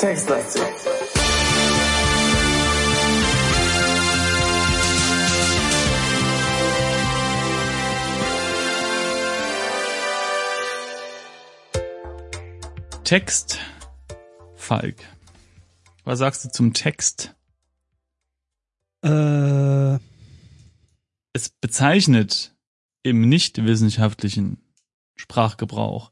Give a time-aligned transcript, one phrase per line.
[0.00, 0.64] Textlektion.
[13.04, 13.58] Text,
[14.54, 14.94] Falk.
[16.04, 17.34] Was sagst du zum Text?
[19.04, 19.98] Äh,
[21.34, 22.56] Es bezeichnet
[23.02, 24.62] im nicht wissenschaftlichen
[25.14, 26.10] Sprachgebrauch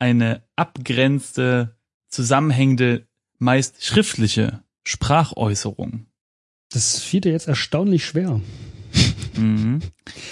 [0.00, 1.76] eine abgrenzte,
[2.08, 3.06] zusammenhängende,
[3.40, 6.06] meist schriftliche Sprachäußerung.
[6.72, 8.40] das fiel dir jetzt erstaunlich schwer.
[9.36, 9.80] Mhm.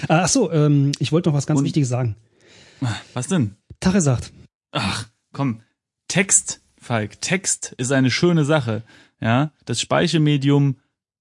[0.09, 2.15] Ah, Ach so, ähm, ich wollte noch was ganz Und- Wichtiges sagen.
[3.15, 3.57] Was denn?
[3.81, 4.33] Tache sagt,
[4.71, 5.63] Ach, komm.
[6.09, 7.21] Text, Falk.
[7.21, 8.83] Text ist eine schöne Sache.
[9.21, 10.77] Ja, das Speichermedium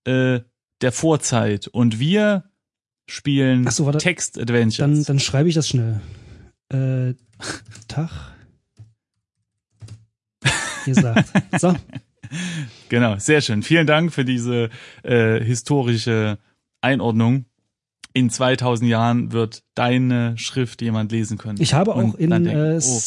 [0.05, 0.41] äh,
[0.81, 1.67] der Vorzeit.
[1.67, 2.43] Und wir
[3.09, 3.91] spielen so.
[3.91, 4.77] Text-Adventures.
[4.77, 6.01] dann, dann schreibe ich das schnell.
[6.69, 7.15] Äh,
[7.87, 8.35] Tag.
[10.87, 11.31] Ihr sagt.
[11.59, 11.75] So,
[12.89, 13.63] Genau, sehr schön.
[13.63, 14.69] Vielen Dank für diese
[15.03, 16.37] äh, historische
[16.81, 17.45] Einordnung.
[18.13, 21.61] In 2000 Jahren wird deine Schrift jemand lesen können.
[21.61, 23.01] ich habe auch in, denken, äh, oh,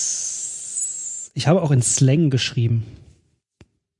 [1.34, 2.84] ich habe auch in Slang geschrieben.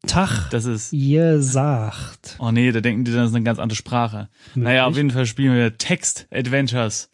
[0.06, 2.36] Tag, das ist, ihr sagt.
[2.38, 4.28] oh nee, da denken die, das ist eine ganz andere Sprache.
[4.54, 7.10] Naja, auf jeden Fall spielen wir Text-Adventures.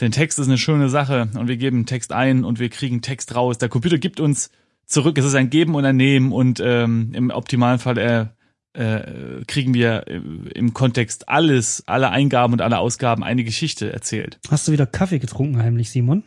[0.00, 3.34] Denn Text ist eine schöne Sache und wir geben Text ein und wir kriegen Text
[3.34, 3.58] raus.
[3.58, 4.50] Der Computer gibt uns
[4.86, 5.18] zurück.
[5.18, 8.26] Es ist ein Geben und ein Nehmen und ähm, im optimalen Fall äh,
[8.74, 10.20] äh, kriegen wir äh,
[10.54, 14.40] im Kontext alles, alle Eingaben und alle Ausgaben eine Geschichte erzählt.
[14.50, 16.24] Hast du wieder Kaffee getrunken heimlich, Simon?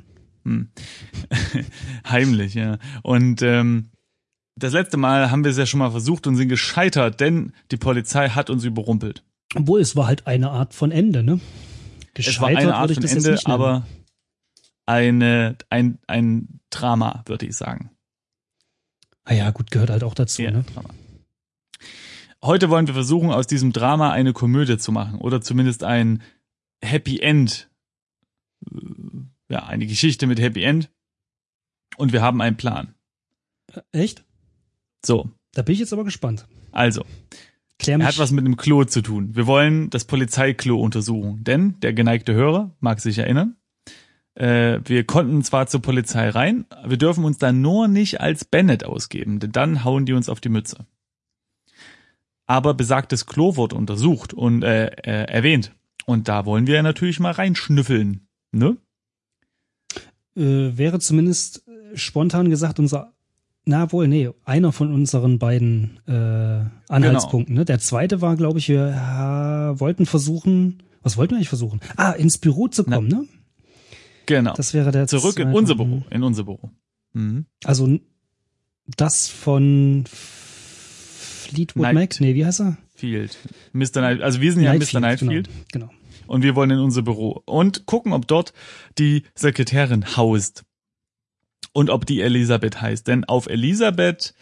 [2.10, 2.78] Heimlich, ja.
[3.04, 3.92] Und ähm,
[4.56, 7.78] das letzte Mal haben wir es ja schon mal versucht und sind gescheitert, denn die
[7.78, 9.24] Polizei hat uns überrumpelt.
[9.56, 11.40] Obwohl, es war halt eine Art von Ende, ne?
[12.16, 13.86] Es war eine Art von Ende, aber
[14.86, 17.92] eine, ein, ein Drama, würde ich sagen.
[19.30, 20.64] Ah ja, gut, gehört halt auch dazu, Ja, ne?
[20.74, 20.90] Drama.
[22.44, 26.22] Heute wollen wir versuchen, aus diesem Drama eine Komödie zu machen oder zumindest ein
[26.82, 27.70] Happy End.
[28.72, 28.78] Äh,
[29.50, 30.90] Ja, eine Geschichte mit Happy End.
[31.98, 32.94] Und wir haben einen Plan.
[33.92, 34.24] Echt?
[35.06, 36.48] So, Da bin ich jetzt aber gespannt.
[36.72, 37.04] also,
[37.80, 38.06] Klär mich.
[38.06, 39.36] Er hat was mit einem Klo zu tun.
[39.36, 43.56] Wir wollen das Polizeiklo untersuchen, denn der geneigte Hörer mag sich erinnern.
[44.38, 48.84] Äh, wir konnten zwar zur Polizei rein, wir dürfen uns dann nur nicht als Bennett
[48.84, 50.86] ausgeben, denn dann hauen die uns auf die Mütze.
[52.46, 55.74] Aber besagtes Klo wurde untersucht und äh, äh, erwähnt.
[56.06, 58.28] Und da wollen wir natürlich mal reinschnüffeln.
[58.54, 58.78] Ne?
[60.38, 63.14] äh, wäre zumindest äh, spontan gesagt unser,
[63.66, 67.56] na wohl, nee, einer von unseren beiden äh, Anhaltspunkten.
[67.56, 67.66] Ne?
[67.66, 71.82] Der zweite war, glaube ich, wir ja, wollten versuchen, was wollten wir eigentlich versuchen?
[71.96, 73.26] Ah, ins Büro zu kommen, ne?
[74.28, 74.54] Genau.
[74.54, 76.04] Das wäre der Zurück in unser Büro.
[76.12, 76.70] In unser Büro.
[77.14, 77.46] Mhm.
[77.64, 78.00] Also
[78.86, 81.96] das von Fleetwood Night.
[81.96, 82.22] Mac?
[82.22, 82.78] Nee, wie heißt er?
[82.96, 83.38] Field.
[83.74, 84.02] Mr.
[84.02, 85.00] Night, also wir sind ja Mr.
[85.00, 85.50] Nightfield.
[85.72, 85.88] Genau.
[85.88, 85.92] genau.
[86.28, 88.54] und wir wollen in unser Büro und gucken, ob dort
[88.98, 90.64] die Sekretärin haust
[91.74, 93.08] und ob die Elisabeth heißt.
[93.08, 94.34] Denn auf Elisabeth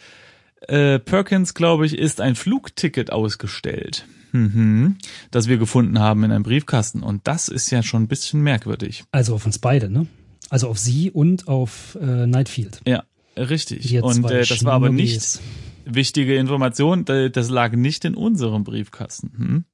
[0.62, 4.96] äh, Perkins, glaube ich, ist ein Flugticket ausgestellt, mhm,
[5.30, 7.02] das wir gefunden haben in einem Briefkasten.
[7.02, 9.04] Und das ist ja schon ein bisschen merkwürdig.
[9.12, 10.06] Also auf uns beide, ne?
[10.50, 12.80] Also auf sie und auf äh, Nightfield.
[12.86, 13.02] Ja,
[13.36, 14.00] richtig.
[14.02, 15.40] Und äh, das war aber nicht
[15.84, 17.04] wichtige Information.
[17.04, 19.32] da- Das lag nicht in unserem Briefkasten.
[19.36, 19.64] Hm?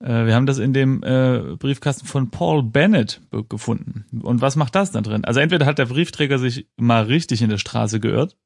[0.00, 4.04] Äh, Wir haben das in dem äh, Briefkasten von Paul Bennett be- gefunden.
[4.22, 5.24] Und was macht das da drin?
[5.24, 8.36] Also entweder hat der Briefträger sich mal richtig in der Straße geirrt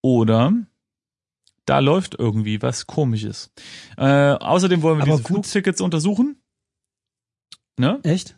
[0.00, 0.52] oder
[1.66, 3.50] da läuft irgendwie was Komisches.
[3.96, 5.24] Äh, außerdem wollen wir Aber diese.
[5.24, 6.36] Flugtickets untersuchen.
[7.78, 8.00] Ne?
[8.02, 8.36] Echt?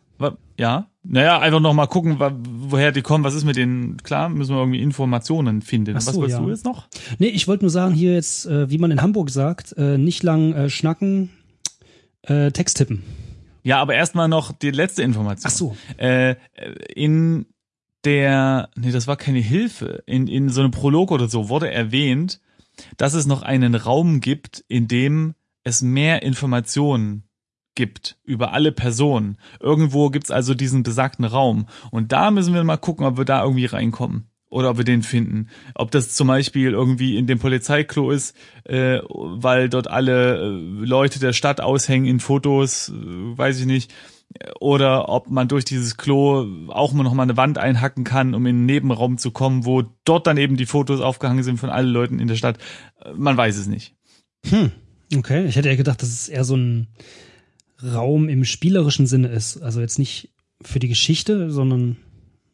[0.56, 3.24] Ja, naja, einfach noch mal gucken, woher die kommen.
[3.24, 3.96] Was ist mit denen?
[3.98, 5.98] Klar, müssen wir irgendwie Informationen finden.
[5.98, 6.44] So, Was wolltest ja.
[6.44, 6.86] du jetzt noch?
[7.18, 10.22] Nee, ich wollte nur sagen, hier jetzt, äh, wie man in Hamburg sagt, äh, nicht
[10.22, 11.30] lang äh, schnacken,
[12.22, 13.02] äh, Text tippen.
[13.64, 15.50] Ja, aber erstmal noch die letzte Information.
[15.50, 15.76] Ach so.
[15.96, 16.36] Äh,
[16.94, 17.46] in
[18.04, 20.04] der, nee, das war keine Hilfe.
[20.06, 22.40] In, in so einem Prolog oder so wurde erwähnt,
[22.96, 27.24] dass es noch einen Raum gibt, in dem es mehr Informationen
[27.74, 29.38] gibt über alle Personen.
[29.60, 31.66] Irgendwo gibt's also diesen besagten Raum.
[31.90, 34.28] Und da müssen wir mal gucken, ob wir da irgendwie reinkommen.
[34.48, 35.48] Oder ob wir den finden.
[35.74, 40.48] Ob das zum Beispiel irgendwie in dem Polizeiklo ist, äh, weil dort alle äh,
[40.84, 43.92] Leute der Stadt aushängen in Fotos, äh, weiß ich nicht.
[44.60, 48.46] Oder ob man durch dieses Klo auch mal noch mal eine Wand einhacken kann, um
[48.46, 51.88] in einen Nebenraum zu kommen, wo dort dann eben die Fotos aufgehangen sind von allen
[51.88, 52.58] Leuten in der Stadt.
[53.04, 53.94] Äh, Man weiß es nicht.
[54.46, 54.72] Hm.
[55.16, 56.88] Okay, ich hätte ja gedacht, dass es eher so ein
[57.82, 59.62] Raum im spielerischen Sinne ist.
[59.62, 60.30] Also jetzt nicht
[60.62, 61.96] für die Geschichte, sondern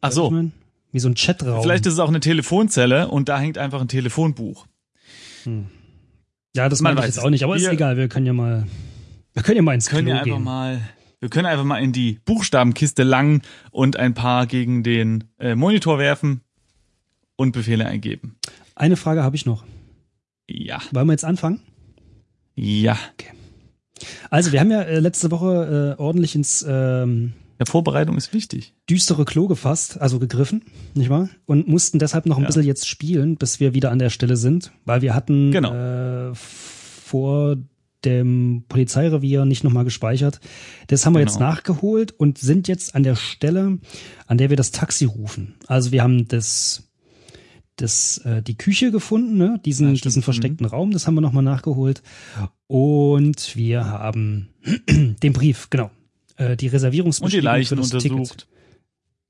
[0.01, 0.25] Ach so.
[0.25, 0.51] ich mein,
[0.91, 1.61] wie so ein Chatraum.
[1.63, 4.67] Vielleicht ist es auch eine Telefonzelle und da hängt einfach ein Telefonbuch.
[5.43, 5.67] Hm.
[6.55, 8.67] Ja, das meine ich jetzt auch nicht, aber wir, ist egal, wir können ja mal,
[9.33, 10.43] wir können ja mal ins können Klo ja einfach gehen.
[10.43, 10.81] mal,
[11.21, 15.99] wir können einfach mal in die Buchstabenkiste langen und ein paar gegen den äh, Monitor
[15.99, 16.41] werfen
[17.35, 18.35] und Befehle eingeben.
[18.75, 19.63] Eine Frage habe ich noch.
[20.49, 20.81] Ja.
[20.91, 21.61] Wollen wir jetzt anfangen?
[22.55, 22.97] Ja.
[23.13, 23.29] Okay.
[24.31, 28.73] Also, wir haben ja äh, letzte Woche äh, ordentlich ins ähm, ja, Vorbereitung ist wichtig.
[28.89, 30.63] Düstere Klo gefasst, also gegriffen,
[30.95, 31.29] nicht wahr?
[31.45, 32.47] Und mussten deshalb noch ein ja.
[32.47, 35.71] bisschen jetzt spielen, bis wir wieder an der Stelle sind, weil wir hatten genau.
[36.31, 37.57] äh, vor
[38.05, 40.39] dem Polizeirevier nicht nochmal gespeichert.
[40.87, 41.31] Das haben wir genau.
[41.31, 43.79] jetzt nachgeholt und sind jetzt an der Stelle,
[44.27, 45.55] an der wir das Taxi rufen.
[45.67, 46.91] Also wir haben das
[47.77, 49.59] das, äh, die Küche gefunden, ne?
[49.65, 50.71] diesen, ja, diesen versteckten mhm.
[50.71, 52.03] Raum, das haben wir nochmal nachgeholt.
[52.67, 54.49] Und wir haben
[54.89, 55.89] den Brief, genau.
[56.37, 58.39] Äh, die Reservierungsbestätigung Und die Leichen für das untersucht.
[58.39, 58.47] Ticket.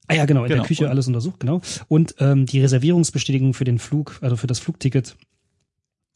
[0.08, 0.64] Ah ja, genau, in genau.
[0.64, 1.62] der Küche und alles untersucht, genau.
[1.88, 5.16] Und ähm, die Reservierungsbestätigung für den Flug, also für das Flugticket.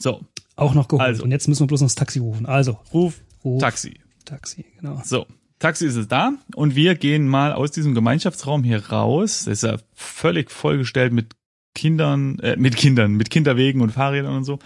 [0.02, 0.22] So.
[0.56, 1.06] Auch noch geholt.
[1.06, 1.24] Also.
[1.24, 2.46] Und jetzt müssen wir bloß noch das Taxi rufen.
[2.46, 2.80] Also.
[2.94, 4.00] Ruf, Ruf Taxi.
[4.26, 5.02] Taxi, genau.
[5.04, 5.26] So.
[5.60, 9.46] Taxi ist es da und wir gehen mal aus diesem Gemeinschaftsraum hier raus.
[9.46, 11.34] Das ist ja völlig vollgestellt mit
[11.74, 14.60] Kindern, äh, mit Kindern, mit Kinderwegen und Fahrrädern und so.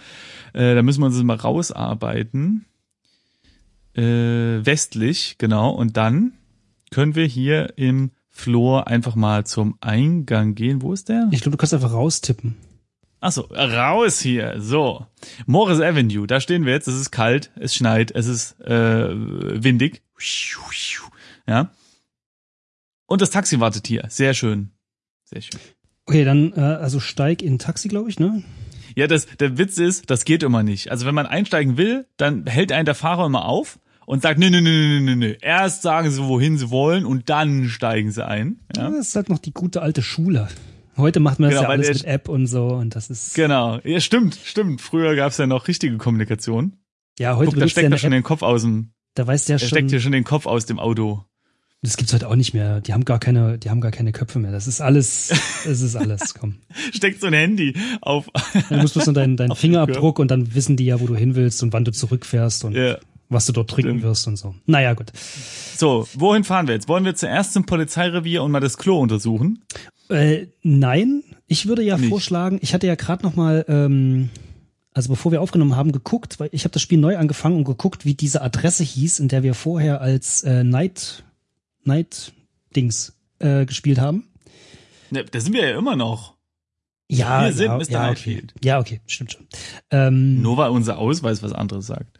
[0.52, 2.64] Äh, da müssen wir uns mal rausarbeiten.
[3.94, 5.70] Äh, westlich, genau.
[5.70, 6.32] Und dann
[6.90, 10.82] können wir hier im Flur einfach mal zum Eingang gehen.
[10.82, 11.28] Wo ist der?
[11.30, 12.56] Ich glaube, du kannst einfach raustippen.
[13.20, 14.54] Ach so, raus hier.
[14.58, 15.06] So.
[15.46, 16.88] Morris Avenue, da stehen wir jetzt.
[16.88, 20.02] Es ist kalt, es schneit, es ist äh, windig.
[21.46, 21.70] Ja.
[23.06, 24.06] Und das Taxi wartet hier.
[24.08, 24.70] Sehr schön.
[25.24, 25.60] Sehr schön.
[26.06, 28.42] Okay, dann äh, also steig in Taxi, glaube ich, ne?
[28.96, 30.90] Ja, das, der Witz ist, das geht immer nicht.
[30.90, 34.50] Also wenn man einsteigen will, dann hält einen der Fahrer immer auf und sagt, nö,
[34.50, 35.34] nö, nö, nö, nö, nö.
[35.40, 38.58] Erst sagen sie, wohin sie wollen und dann steigen sie ein.
[38.74, 38.90] Ja?
[38.90, 40.48] Das ist halt noch die gute alte Schule.
[41.00, 43.34] Heute macht man das genau, ja alles mit App und so und das ist.
[43.34, 44.80] Genau, ja, stimmt, stimmt.
[44.80, 46.76] Früher gab's ja noch richtige Kommunikation.
[47.18, 48.92] Ja, heute Guck, da steckt er schon den Kopf aus dem.
[49.14, 49.66] Da weißt ja schon.
[49.68, 51.24] Da steckt ja schon den Kopf aus dem Auto.
[51.82, 52.82] Das gibt's heute auch nicht mehr.
[52.82, 54.52] Die haben gar keine, die haben gar keine Köpfe mehr.
[54.52, 55.30] Das ist alles,
[55.66, 56.34] es ist alles.
[56.34, 56.56] Komm.
[56.92, 58.28] Steckt so ein Handy auf.
[58.68, 61.34] Du musst bloß nur deinen, deinen Fingerabdruck und dann wissen die ja, wo du hin
[61.36, 62.98] willst und wann du zurückfährst und ja.
[63.30, 64.54] Was du dort trinken wirst und so.
[64.66, 65.12] Naja, gut.
[65.76, 66.88] So, wohin fahren wir jetzt?
[66.88, 69.64] Wollen wir zuerst zum Polizeirevier und mal das Klo untersuchen?
[70.10, 72.10] Äh, nein, ich würde ja nicht.
[72.10, 74.28] vorschlagen, ich hatte ja gerade noch mal, ähm,
[74.92, 78.04] also bevor wir aufgenommen haben, geguckt, weil ich habe das Spiel neu angefangen und geguckt,
[78.04, 81.24] wie diese Adresse hieß, in der wir vorher als äh, Night
[81.84, 82.32] Night
[82.74, 84.28] Dings äh, gespielt haben.
[85.10, 86.34] Ne, da sind wir ja immer noch.
[87.08, 87.90] Ja, wir sind ja, Mr.
[87.90, 88.10] ja.
[88.10, 88.42] Okay.
[88.62, 89.46] Ja, okay, stimmt schon.
[89.90, 92.19] Ähm, Nur weil unser Ausweis was anderes sagt.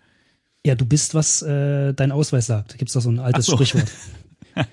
[0.64, 2.72] Ja, du bist, was äh, dein Ausweis sagt.
[2.72, 3.52] Da gibt's doch so ein altes so.
[3.56, 3.90] Sprichwort.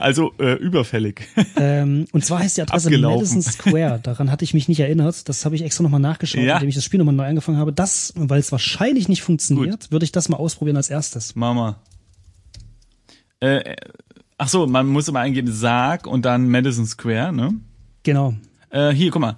[0.00, 1.26] also äh, überfällig.
[1.60, 3.18] Ähm, und zwar heißt die Adresse Abgelaufen.
[3.18, 3.98] Madison Square.
[4.02, 5.28] Daran hatte ich mich nicht erinnert.
[5.28, 6.54] Das habe ich extra nochmal nachgeschaut, Ja.
[6.54, 7.72] indem ich das Spiel nochmal neu angefangen habe.
[7.72, 11.34] Das, weil es wahrscheinlich nicht funktioniert, würde ich das mal ausprobieren als erstes.
[11.34, 11.82] Mama.
[13.40, 13.74] Äh,
[14.36, 17.54] ach so, man muss immer eingeben Sarg und dann Madison Square, ne?
[18.04, 18.34] Genau.
[18.70, 19.36] Äh, hier, guck mal.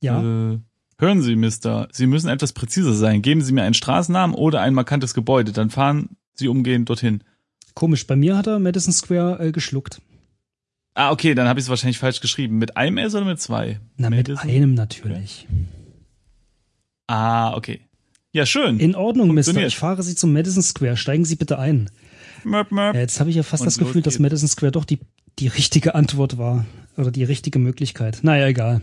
[0.00, 0.52] Ja.
[0.52, 0.58] Äh,
[0.98, 3.22] hören Sie, Mister, Sie müssen etwas präziser sein.
[3.22, 7.22] Geben Sie mir einen Straßennamen oder ein markantes Gebäude, dann fahren Sie umgehend dorthin.
[7.74, 10.00] Komisch, bei mir hat er Madison Square äh, geschluckt.
[10.94, 12.58] Ah, okay, dann habe ich es wahrscheinlich falsch geschrieben.
[12.58, 13.80] Mit einem S oder mit zwei?
[13.96, 14.48] Na, mit Madison?
[14.48, 15.48] einem natürlich.
[17.08, 17.80] Ah, okay.
[18.32, 18.78] Ja, schön.
[18.78, 19.64] In Ordnung, Mister.
[19.66, 20.96] Ich fahre Sie zum Madison Square.
[20.96, 21.90] Steigen Sie bitte ein.
[22.44, 22.94] Möp, möp.
[22.94, 24.18] Ja, jetzt habe ich ja fast Und das Gefühl, dass.
[24.18, 25.00] Madison Square doch die,
[25.38, 26.64] die richtige Antwort war.
[26.96, 28.20] Oder die richtige Möglichkeit.
[28.22, 28.80] Naja, egal.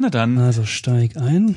[0.00, 0.38] Na dann.
[0.38, 1.56] Also steig ein.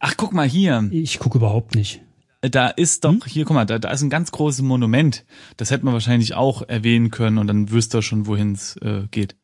[0.00, 0.88] Ach, guck mal hier.
[0.90, 2.02] Ich gucke überhaupt nicht.
[2.40, 3.22] Da ist doch, Hm?
[3.26, 5.24] hier, guck mal, da, da ist ein ganz großes Monument.
[5.56, 9.06] Das hätte man wahrscheinlich auch erwähnen können und dann wüsste er schon, wohin es äh,
[9.12, 9.36] geht.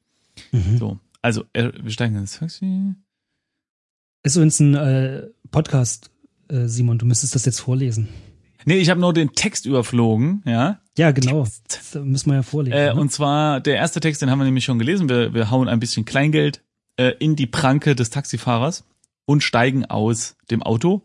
[0.50, 0.78] Mhm.
[0.78, 0.98] So.
[1.22, 2.94] Also, äh, wir steigen ins Taxi.
[4.24, 6.10] Ist übrigens ein äh, Podcast,
[6.48, 6.98] äh, Simon.
[6.98, 8.08] Du müsstest das jetzt vorlesen.
[8.64, 10.80] Nee, ich habe nur den Text überflogen, ja.
[10.98, 11.46] Ja, genau.
[11.92, 12.76] Da müssen wir ja vorlesen.
[12.76, 13.00] Äh, ne?
[13.00, 15.08] und zwar, der erste Text, den haben wir nämlich schon gelesen.
[15.08, 16.64] Wir, wir hauen ein bisschen Kleingeld
[16.96, 18.84] äh, in die Pranke des Taxifahrers
[19.24, 21.02] und steigen aus dem Auto.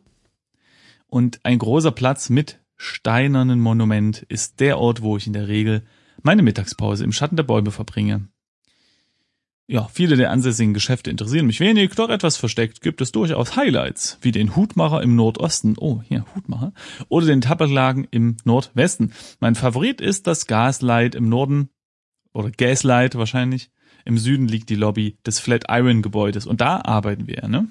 [1.07, 5.83] Und ein großer Platz mit steinernen Monument ist der Ort, wo ich in der Regel
[6.21, 8.27] meine Mittagspause im Schatten der Bäume verbringe.
[9.67, 14.17] Ja, viele der ansässigen Geschäfte interessieren mich wenig, doch etwas versteckt gibt es durchaus Highlights,
[14.21, 16.73] wie den Hutmacher im Nordosten, oh, hier, Hutmacher,
[17.07, 19.13] oder den Tabaklagen im Nordwesten.
[19.39, 21.69] Mein Favorit ist das Gaslight im Norden,
[22.33, 23.69] oder Gaslight wahrscheinlich.
[24.05, 27.67] Im Süden liegt die Lobby des Flatiron Gebäudes und da arbeiten wir, ne?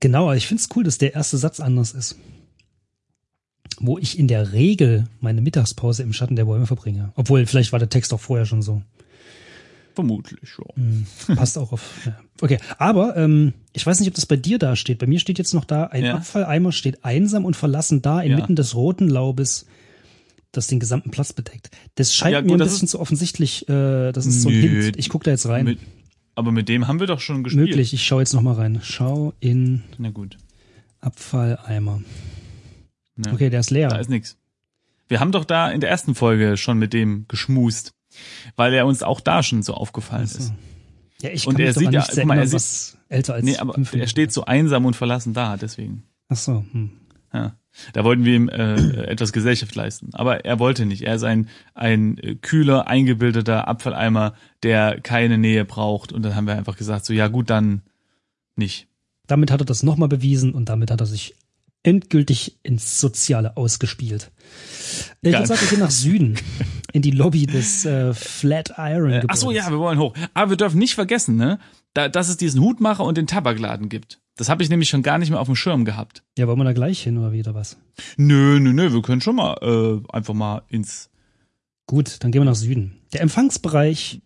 [0.00, 2.16] Genau, aber ich find's cool, dass der erste Satz anders ist.
[3.78, 7.12] Wo ich in der Regel meine Mittagspause im Schatten der Bäume verbringe.
[7.16, 8.82] Obwohl, vielleicht war der Text auch vorher schon so.
[9.94, 10.74] Vermutlich, ja.
[10.74, 12.06] Hm, passt auch auf.
[12.06, 12.18] Ja.
[12.40, 14.98] Okay, aber ähm, ich weiß nicht, ob das bei dir da steht.
[14.98, 16.14] Bei mir steht jetzt noch da, ein Ja.
[16.16, 19.66] Abfalleimer steht einsam und verlassen da inmitten des roten Laubes,
[20.52, 21.70] das den gesamten Platz bedeckt.
[21.96, 23.68] Das scheint Ja, mir gut, ein das bisschen zu offensichtlich.
[23.68, 24.82] Äh, das ist so ein Nö.
[24.84, 24.96] Hint.
[24.98, 25.64] Ich gucke da jetzt rein.
[25.64, 25.78] Mit,
[26.34, 27.68] aber mit dem haben wir doch schon gespielt.
[27.68, 27.92] Möglich.
[27.94, 28.80] Ich schaue jetzt noch mal rein.
[28.82, 30.36] Schau in Na gut.
[31.00, 32.02] Abfalleimer.
[33.24, 33.32] Ja.
[33.32, 33.88] Okay, der ist leer.
[33.88, 34.36] Da ist nix.
[35.08, 37.92] Wir haben doch da in der ersten Folge schon mit dem geschmust,
[38.56, 40.38] weil er uns auch da schon so aufgefallen Ach so.
[40.38, 40.52] ist.
[41.22, 43.34] Ja, ich Und kann er mich doch sieht ja- nichts guck mal, er sieht- älter
[43.34, 46.04] als Nee, aber er steht so einsam und verlassen da, deswegen.
[46.28, 46.64] Ach so.
[46.72, 46.90] Hm.
[47.32, 47.56] Ja.
[47.94, 50.10] Da wollten wir ihm äh, etwas Gesellschaft leisten.
[50.12, 51.02] Aber er wollte nicht.
[51.02, 56.12] Er ist ein, ein äh, kühler, eingebildeter Abfalleimer, der keine Nähe braucht.
[56.12, 57.82] Und dann haben wir einfach gesagt, so ja gut, dann
[58.56, 58.88] nicht.
[59.26, 61.34] Damit hat er das nochmal bewiesen und damit hat er sich
[61.82, 64.30] endgültig ins Soziale ausgespielt.
[65.22, 66.38] Äh, Ich würde sagen, wir gehen nach Süden,
[66.92, 69.10] in die Lobby des äh, Flatiron.
[69.10, 70.14] Äh, ach so, ja, wir wollen hoch.
[70.34, 71.58] Aber wir dürfen nicht vergessen, ne,
[71.94, 74.20] da, dass es diesen Hutmacher und den Tabakladen gibt.
[74.36, 76.22] Das habe ich nämlich schon gar nicht mehr auf dem Schirm gehabt.
[76.38, 77.76] Ja, wollen wir da gleich hin oder wieder was?
[78.16, 81.10] Nö, nö, nö, wir können schon mal äh, einfach mal ins.
[81.86, 82.98] Gut, dann gehen wir nach Süden.
[83.12, 84.22] Der Empfangsbereich,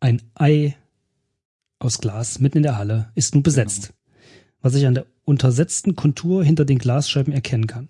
[0.00, 0.76] ein Ei
[1.80, 3.94] aus Glas mitten in der Halle, ist nun besetzt,
[4.60, 7.88] was ich an der untersetzten Kontur hinter den Glasscheiben erkennen kann.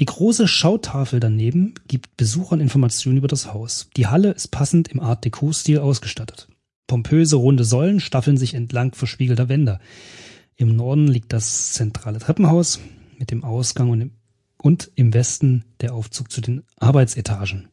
[0.00, 3.88] Die große Schautafel daneben gibt Besuchern Informationen über das Haus.
[3.96, 6.48] Die Halle ist passend im Art Deco-Stil ausgestattet.
[6.88, 9.78] Pompöse runde Säulen staffeln sich entlang verspiegelter Wände.
[10.56, 12.80] Im Norden liegt das zentrale Treppenhaus
[13.18, 14.10] mit dem Ausgang und im,
[14.56, 17.68] und im Westen der Aufzug zu den Arbeitsetagen.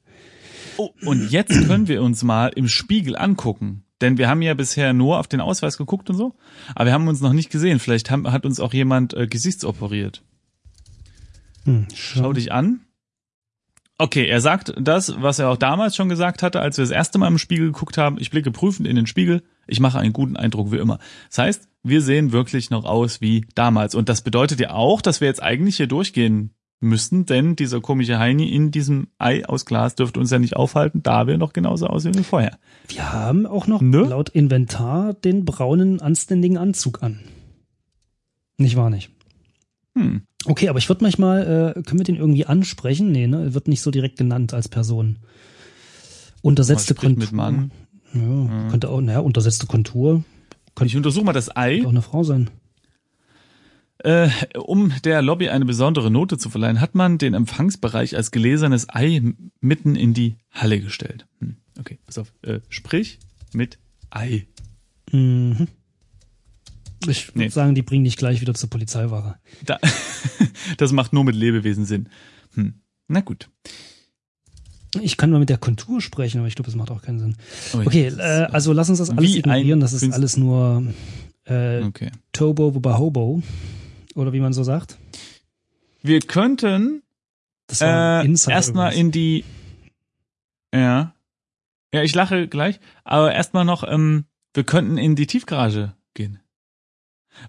[0.78, 3.84] Oh, und jetzt können wir uns mal im Spiegel angucken.
[4.02, 6.34] Denn wir haben ja bisher nur auf den Ausweis geguckt und so,
[6.74, 7.78] aber wir haben uns noch nicht gesehen.
[7.78, 10.24] Vielleicht haben, hat uns auch jemand äh, gesichtsoperiert.
[11.66, 12.82] Hm, Schau dich an.
[14.00, 17.20] Okay, er sagt das, was er auch damals schon gesagt hatte, als wir das erste
[17.20, 18.18] Mal im Spiegel geguckt haben.
[18.20, 19.44] Ich blicke prüfend in den Spiegel.
[19.68, 20.98] Ich mache einen guten Eindruck wie immer.
[21.30, 23.96] Das heißt, wir sehen wirklich noch aus wie damals.
[23.96, 26.52] Und das bedeutet ja auch, dass wir jetzt eigentlich hier durchgehen
[26.84, 31.04] müssten, denn dieser komische Heini in diesem Ei aus Glas dürfte uns ja nicht aufhalten,
[31.04, 32.58] da wir noch genauso aussehen wie vorher.
[32.88, 34.00] Wir haben auch noch Ne?
[34.00, 37.20] laut Inventar den braunen, anständigen Anzug an.
[38.58, 39.12] Nicht wahr nicht?
[39.96, 40.24] Hm.
[40.46, 43.12] Okay, aber ich würde manchmal, äh, können wir den irgendwie ansprechen?
[43.12, 43.44] Nee, ne?
[43.44, 45.20] Er wird nicht so direkt genannt als Person.
[46.42, 47.20] Untersetzte Kontur.
[47.20, 47.72] mit Mann.
[48.14, 50.24] Ja, könnte auch, naja, untersetzte Kontur.
[50.84, 51.74] Ich untersuche mal das Ei.
[51.76, 52.50] Könnte auch eine Frau sein.
[54.00, 58.88] Äh, um der Lobby eine besondere Note zu verleihen, hat man den Empfangsbereich als gläsernes
[58.90, 59.22] Ei
[59.60, 61.28] mitten in die Halle gestellt.
[61.40, 62.34] Hm, okay, pass auf.
[62.42, 63.20] Äh, sprich
[63.54, 63.78] mit
[64.10, 64.48] Ei.
[65.12, 65.68] Mhm.
[67.08, 67.48] Ich würde Nee.
[67.50, 69.36] sagen, die bringen dich gleich wieder zur Polizeiwache.
[69.66, 69.78] Da,
[70.78, 72.10] das macht nur mit Lebewesen Sinn.
[72.56, 72.76] Hm.
[73.08, 73.50] Na gut.
[75.00, 77.36] Ich kann mal mit der Kontur sprechen, aber ich glaube, das macht auch keinen Sinn.
[77.74, 79.80] Oh, Okay, äh, also lass uns das alles ignorieren.
[79.80, 80.18] Das ist Künstler.
[80.18, 80.84] alles nur
[81.46, 82.12] äh, okay.
[82.34, 83.42] Tobo Bahobo.
[84.16, 84.98] Oder wie man so sagt.
[86.02, 87.04] Wir könnten
[87.80, 89.46] äh, erstmal in die.
[90.74, 91.14] Ja.
[91.94, 92.80] Ja, ich lache gleich.
[93.04, 96.40] Aber erstmal noch, ähm, wir könnten in die Tiefgarage gehen.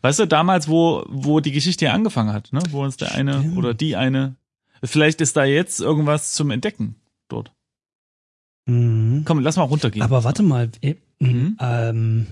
[0.01, 2.61] Weißt du, damals, wo, wo die Geschichte ja angefangen hat, ne?
[2.71, 3.59] Wo uns der eine Stimmt.
[3.59, 4.37] oder die eine.
[4.85, 6.97] Vielleicht ist da jetzt irgendwas zum Entdecken.
[8.67, 9.23] Mhm.
[9.25, 10.03] Komm, lass mal runtergehen.
[10.05, 10.71] Aber warte mal.
[10.81, 11.57] äh, Mhm.
[11.61, 12.27] ähm,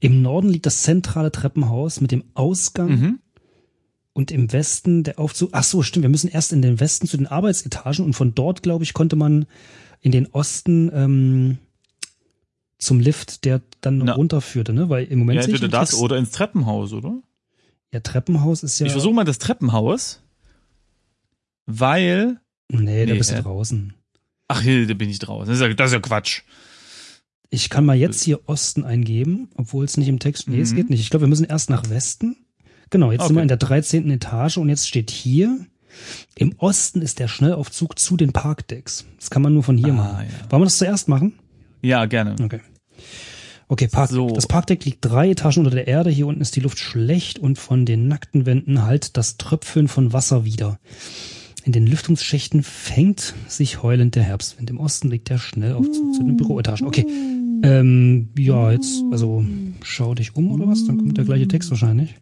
[0.00, 3.18] Im Norden liegt das zentrale Treppenhaus mit dem Ausgang Mhm.
[4.12, 5.50] und im Westen der Aufzug.
[5.52, 6.02] Ach so, stimmt.
[6.04, 9.16] Wir müssen erst in den Westen zu den Arbeitsetagen und von dort, glaube ich, konnte
[9.16, 9.46] man
[10.00, 11.58] in den Osten ähm,
[12.78, 14.12] zum Lift, der dann Na.
[14.14, 14.88] runterführte, ne?
[14.88, 17.20] Weil im Moment Ja, entweder das oder ins Treppenhaus, oder?
[17.92, 18.86] Ja, Treppenhaus ist ja.
[18.86, 20.22] Ich versuche mal das Treppenhaus,
[21.66, 22.38] weil.
[22.70, 23.42] Nee, da Nee, bist du äh.
[23.42, 23.94] draußen.
[24.48, 25.48] Ach, hier, da bin ich draußen.
[25.48, 26.42] Das ist ja, das ist ja Quatsch.
[27.50, 30.48] Ich kann mal jetzt hier Osten eingeben, obwohl es nicht im Text.
[30.48, 30.76] Nee, es Mhm.
[30.76, 31.00] geht nicht.
[31.00, 32.36] Ich glaube, wir müssen erst nach Westen.
[32.90, 33.42] Genau, jetzt sind wir Okay.
[33.42, 34.10] in der 13.
[34.10, 35.58] Etage und jetzt steht hier,
[36.36, 39.06] im Osten ist der Schnellaufzug zu den Parkdecks.
[39.18, 40.26] Das kann man nur von hier Ah, machen.
[40.28, 40.50] ja.
[40.50, 41.32] Wollen wir das zuerst machen?
[41.82, 42.36] Ja, gerne.
[42.42, 42.60] Okay.
[43.68, 44.14] Okay, Parkdeck.
[44.14, 44.30] So.
[44.30, 46.10] Das Parkdeck liegt drei Etagen unter der Erde.
[46.10, 50.12] Hier unten ist die Luft schlecht und von den nackten Wänden halt das Tröpfeln von
[50.12, 50.78] Wasser wieder.
[51.66, 54.70] In den Lüftungsschächten fängt sich heulend der Herbstwind.
[54.70, 56.86] Im Osten liegt der Schnellaufzug zu den Büroetagen.
[56.86, 57.04] Okay.
[57.64, 59.44] Ähm, ja, jetzt, also
[59.82, 60.84] schau dich um oder was?
[60.84, 62.14] Dann kommt der gleiche Text wahrscheinlich.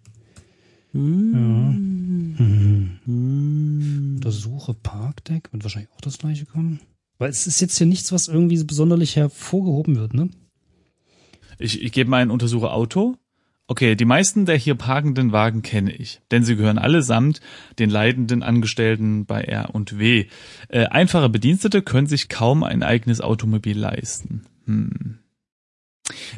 [0.95, 0.99] Ja.
[0.99, 2.93] Mhm.
[4.15, 5.53] Untersuche Parkdeck.
[5.53, 6.81] Wird wahrscheinlich auch das gleiche kommen.
[7.19, 10.31] Weil es ist jetzt hier nichts, was irgendwie so besonderlich hervorgehoben wird, ne?
[11.59, 13.17] Ich, ich gebe mal ein Untersuche Auto.
[13.67, 17.41] Okay, die meisten der hier parkenden Wagen kenne ich, denn sie gehören allesamt
[17.79, 20.27] den leidenden Angestellten bei R und W.
[20.69, 24.45] Äh, einfache Bedienstete können sich kaum ein eigenes Automobil leisten.
[24.67, 25.19] Hm.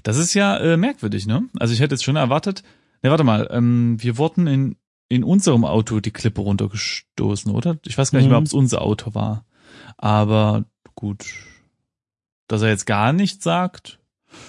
[0.05, 1.49] Das ist ja äh, merkwürdig, ne?
[1.59, 2.63] Also ich hätte jetzt schon erwartet,
[3.03, 4.77] ne, warte mal, ähm, wir wurden in,
[5.09, 7.79] in unserem Auto die Klippe runtergestoßen, oder?
[7.85, 8.45] Ich weiß gar nicht mehr, Mhm.
[8.45, 9.45] ob es unser Auto war.
[9.97, 10.65] Aber
[10.95, 11.25] gut,
[12.47, 13.99] dass er jetzt gar nichts sagt,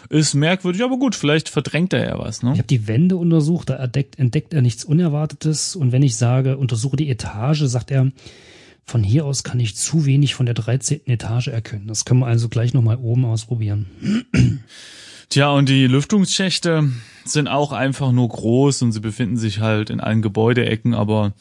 [0.09, 2.51] ist merkwürdig, aber gut, vielleicht verdrängt er ja was, Ich ne?
[2.51, 5.75] habe die Wände untersucht, da entdeckt, entdeckt er nichts Unerwartetes.
[5.75, 8.11] Und wenn ich sage, untersuche die Etage, sagt er,
[8.83, 11.01] von hier aus kann ich zu wenig von der 13.
[11.07, 11.87] Etage erkennen.
[11.87, 13.87] Das können wir also gleich nochmal oben ausprobieren.
[15.29, 16.89] Tja, und die Lüftungsschächte
[17.25, 21.33] sind auch einfach nur groß und sie befinden sich halt in allen Gebäudeecken, aber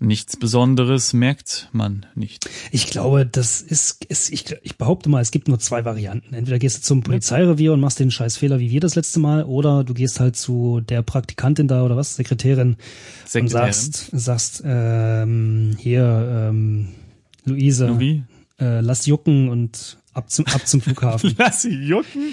[0.00, 2.50] nichts Besonderes merkt man nicht.
[2.72, 6.34] Ich glaube, das ist, ist ich, ich behaupte mal, es gibt nur zwei Varianten.
[6.34, 9.84] Entweder gehst du zum Polizeirevier und machst den Scheißfehler wie wir das letzte Mal, oder
[9.84, 12.76] du gehst halt zu der Praktikantin da oder was, Sekretärin, und
[13.24, 13.48] Sekretärin.
[13.48, 16.88] sagst, sagst, ähm, hier, ähm,
[17.44, 18.22] Luise, Louis?
[18.60, 21.34] äh, lass jucken und ab zum, ab zum Flughafen.
[21.38, 22.32] Lass sie jucken.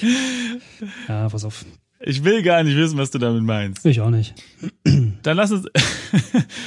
[1.08, 1.66] ja, pass auf.
[2.08, 3.86] Ich will gar nicht wissen, was du damit meinst.
[3.86, 4.36] Ich auch nicht.
[4.84, 5.66] Dann lass uns,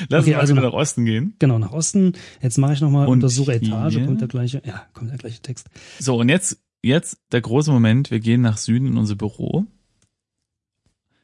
[0.09, 1.35] lass Okay, uns mal also nach- nach Osten gehen.
[1.39, 2.15] Genau, nach Osten.
[2.43, 4.07] Jetzt mache ich nochmal untersuche Etage, hier?
[4.07, 5.69] kommt der gleiche, ja, kommt der gleiche Text.
[6.01, 8.11] So, und jetzt, jetzt der große Moment.
[8.11, 9.67] Wir gehen nach Süden in unser Büro.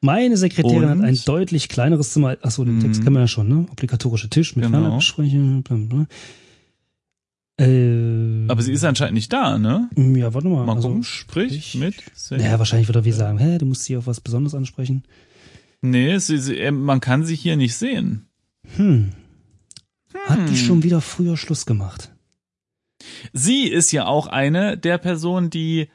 [0.00, 0.88] Meine Sekretärin Und?
[0.90, 2.36] hat ein deutlich kleineres Zimmer.
[2.42, 3.04] Achso, den Text Mhm.
[3.04, 3.66] kennen wir ja schon, ne?
[3.70, 4.80] Obligatorische Tisch mit Genau.
[4.82, 5.64] Fernabsprechen.
[7.56, 9.88] Äh, Aber sie ist anscheinend nicht da, ne?
[9.96, 10.66] Ja, warte mal.
[10.66, 11.04] Mal also, gucken.
[11.04, 11.94] Sprich mit.
[12.30, 15.04] Naja, wahrscheinlich wird er wie sagen, hä, du musst sie auf was Besonderes ansprechen.
[15.80, 18.26] Nee, sie, sie, man kann sie hier nicht sehen.
[18.76, 19.12] Hm.
[20.26, 20.66] Hat die Hm.
[20.66, 22.11] schon wieder früher Schluss gemacht?
[23.32, 25.88] Sie ist ja auch eine der Personen, die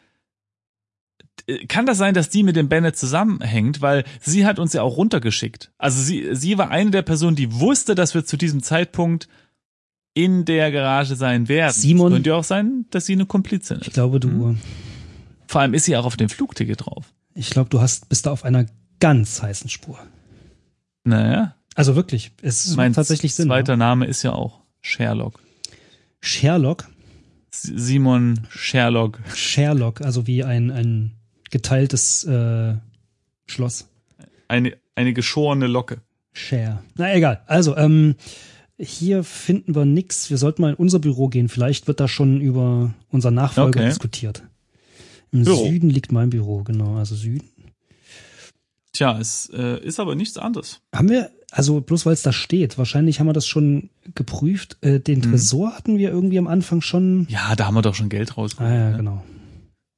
[1.48, 4.84] äh, kann das sein, dass die mit dem Bennett zusammenhängt, weil sie hat uns ja
[4.84, 5.72] auch runtergeschickt.
[5.78, 9.28] Also sie, sie war eine der Personen, die wusste, dass wir zu diesem Zeitpunkt
[10.24, 11.74] in der Garage sein werden.
[11.74, 13.94] Simon- Es könnte ja auch sein, dass sie eine Komplizin Ich ist.
[13.94, 14.60] glaube, du, Hm.
[15.48, 17.06] Vor allem ist sie auch auf dem Flugticket drauf.
[17.34, 18.66] ich glaube, du hast, bist da auf einer
[19.00, 19.98] ganz heißen Spur.
[21.04, 23.48] Naja, Also wirklich, es mein macht tatsächlich Sinn.
[23.48, 23.78] zweiter Ja?
[23.78, 25.40] Name ist ja auch Sherlock.
[26.22, 26.88] Sherlock,
[27.52, 29.20] Simon Sherlock.
[29.34, 31.14] Sherlock, also wie ein, ein
[31.50, 32.76] geteiltes äh,
[33.48, 33.88] Schloss.
[34.48, 36.02] Eine, eine geschorene Locke.
[36.34, 36.84] Share.
[36.96, 37.42] Na egal.
[37.48, 38.16] Also, ähm,
[38.80, 40.30] hier finden wir nix.
[40.30, 41.50] Wir sollten mal in unser Büro gehen.
[41.50, 43.90] Vielleicht wird da schon über unser Nachfolger Okay.
[43.90, 44.44] diskutiert.
[45.32, 45.68] Im Büro.
[45.68, 46.96] Süden liegt mein Büro, genau.
[46.98, 47.50] Also Süden.
[48.94, 50.82] Tja, es äh, ist aber nichts anderes.
[50.96, 54.78] Haben wir, also bloß weil es da steht, wahrscheinlich haben wir das schon geprüft.
[54.82, 55.24] Äh, den Mhm.
[55.24, 57.28] Tresor hatten wir irgendwie am Anfang schon.
[57.30, 58.74] Ja, da haben wir doch schon Geld Ah rausgeholt.
[58.74, 58.98] ja, ne?
[58.98, 59.24] genau.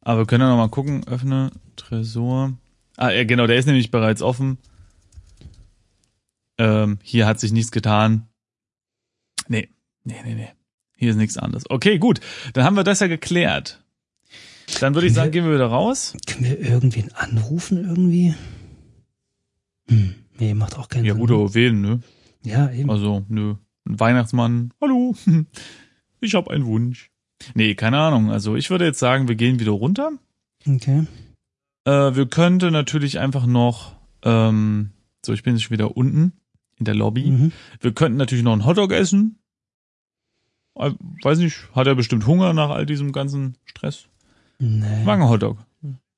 [0.02, 1.08] Aber wir können ja noch mal gucken.
[1.08, 2.54] Öffne Tresor.
[2.98, 4.58] Ah, ja, genau, der ist nämlich bereits offen.
[6.58, 8.28] Ähm, hier hat sich nichts getan.
[9.52, 9.70] Nee,
[10.06, 10.48] nee, nee, nee.
[10.98, 11.70] Hier ist nichts anderes.
[11.70, 12.20] Okay, gut.
[12.54, 13.84] Dann haben wir das ja geklärt.
[14.80, 16.14] Dann würde ich sagen, gehen wir wieder raus.
[16.26, 18.34] Können wir irgendwen anrufen irgendwie?
[19.90, 21.20] Hm, nee, macht auch keinen Ja, Sinn.
[21.20, 22.00] gut, aber wen, ne?
[22.44, 22.90] Ja, eben.
[22.90, 23.56] Also, nö.
[23.88, 24.74] Ein Weihnachtsmann.
[24.82, 25.16] Hallo.
[26.24, 27.10] Ich habe einen Wunsch.
[27.56, 28.30] Nee, keine Ahnung.
[28.30, 30.12] Also, ich würde jetzt sagen, wir gehen wieder runter.
[30.68, 31.08] Okay.
[31.86, 34.92] Äh, wir könnten natürlich einfach noch, ähm,
[35.26, 36.34] so, ich bin jetzt schon wieder unten
[36.78, 37.26] in der Lobby.
[37.26, 37.52] Mhm.
[37.80, 39.40] Wir könnten natürlich noch einen Hotdog essen.
[40.76, 44.06] Weiß nicht, hat er bestimmt Hunger nach all diesem ganzen Stress?
[44.60, 45.00] Nee.
[45.00, 45.58] Ich mag einen Hotdog.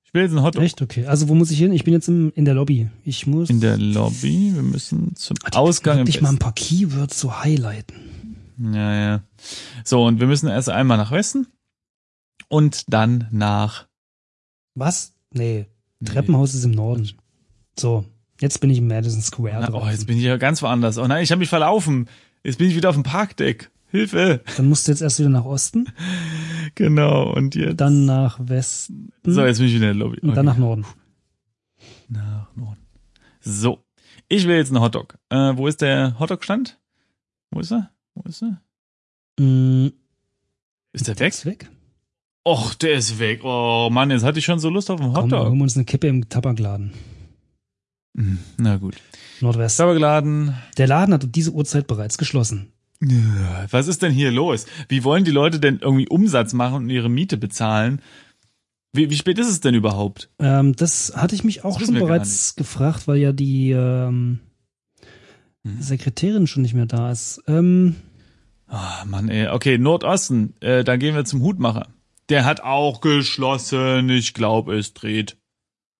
[0.04, 0.82] Ich will jetzt einen Hotdog Echt?
[0.82, 1.08] Okay.
[1.08, 1.72] Also wo muss ich hin?
[1.72, 2.90] Ich bin jetzt im, in der Lobby.
[3.04, 4.52] Ich muss in der Lobby.
[4.54, 7.96] Wir müssen zum die Ausgang wirklich mal ein paar Keywords so highlighten.
[8.74, 9.24] Ja, ja.
[9.84, 11.48] So, und wir müssen erst einmal nach Westen
[12.48, 13.88] und dann nach
[14.76, 15.14] Was?
[15.34, 15.66] Nee.
[16.06, 17.10] Treppenhaus ist im Norden.
[17.80, 18.06] So.
[18.40, 20.98] Jetzt bin ich im Madison Square Na, oh, jetzt bin ich ja ganz woanders.
[20.98, 22.08] Oh nein, ich habe mich verlaufen.
[22.44, 23.72] Jetzt bin ich wieder auf dem Parkdeck.
[23.94, 24.42] Hilfe.
[24.58, 25.86] Dann musst du jetzt erst wieder nach Osten,
[26.76, 27.80] Genau, und jetzt.
[27.80, 30.20] dann nach Westen So, jetzt bin ich wieder in der Lobby.
[30.22, 30.36] und Okay.
[30.38, 30.84] dann nach Norden.
[32.10, 32.82] Nach Norden.
[33.42, 33.84] So.
[34.30, 35.20] Ich will jetzt einen Hotdog.
[35.30, 36.80] Äh, wo ist der Hotdog-Stand?
[37.52, 37.92] Wo ist er?
[38.16, 38.62] Wo ist er?
[39.40, 39.90] Mm,
[40.92, 41.34] Ist der weg?
[41.34, 41.70] ist weg.
[42.46, 43.42] Och, der ist weg.
[43.44, 45.46] Oh Mann, jetzt hatte ich schon so Lust auf einen Komm, Hotdog.
[45.50, 46.94] holen wir uns eine Kippe im Tabakladen.
[48.18, 48.96] Hm, Na gut.
[49.40, 49.78] Nordwest.
[49.78, 50.56] Tabakladen.
[50.78, 52.72] Der Laden hat um diese Uhrzeit bereits geschlossen.
[53.72, 54.66] Was ist denn hier los?
[54.90, 58.02] Wie wollen die Leute denn irgendwie Umsatz machen und ihre Miete bezahlen?
[58.94, 60.30] Wie, wie spät ist es denn überhaupt?
[60.40, 64.40] Ähm, das hatte ich mich auch Das schon bereits gefragt, weil ja die ähm,
[65.66, 65.82] Hm.
[65.82, 67.42] Sekretärin schon nicht mehr da ist.
[67.48, 67.96] Ähm,
[68.68, 69.48] Ah, Mann, ey.
[69.50, 70.56] Okay, Nordosten.
[70.60, 71.88] Äh, da gehen wir zum Hutmacher.
[72.30, 74.10] Der hat auch geschlossen.
[74.10, 75.38] Ich glaube, es dreht.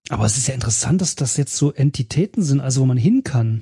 [0.10, 3.24] aber es ist ja interessant, dass das jetzt so Entitäten sind, also wo man hin
[3.24, 3.62] kann.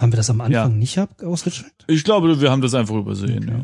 [0.00, 0.68] Haben wir das am Anfang Ja.
[0.68, 1.84] nicht ausgecheckt?
[1.86, 3.44] Ich glaube, wir haben das einfach übersehen.
[3.48, 3.58] Okay.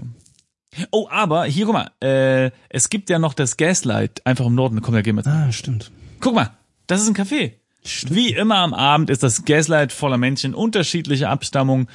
[0.81, 0.87] Ja.
[0.90, 1.90] Oh, aber hier, guck mal.
[2.03, 4.83] Äh, es gibt ja noch das Gaslight einfach im Norden.
[4.83, 5.29] Komm, da gehen wir jetzt.
[5.29, 5.90] Ah, stimmt.
[6.20, 6.51] Guck mal.
[6.87, 7.53] Das ist ein Café.
[7.85, 8.14] Stimmt.
[8.14, 11.88] Wie immer am Abend ist das Gaslight voller Männchen unterschiedlicher Abstammung,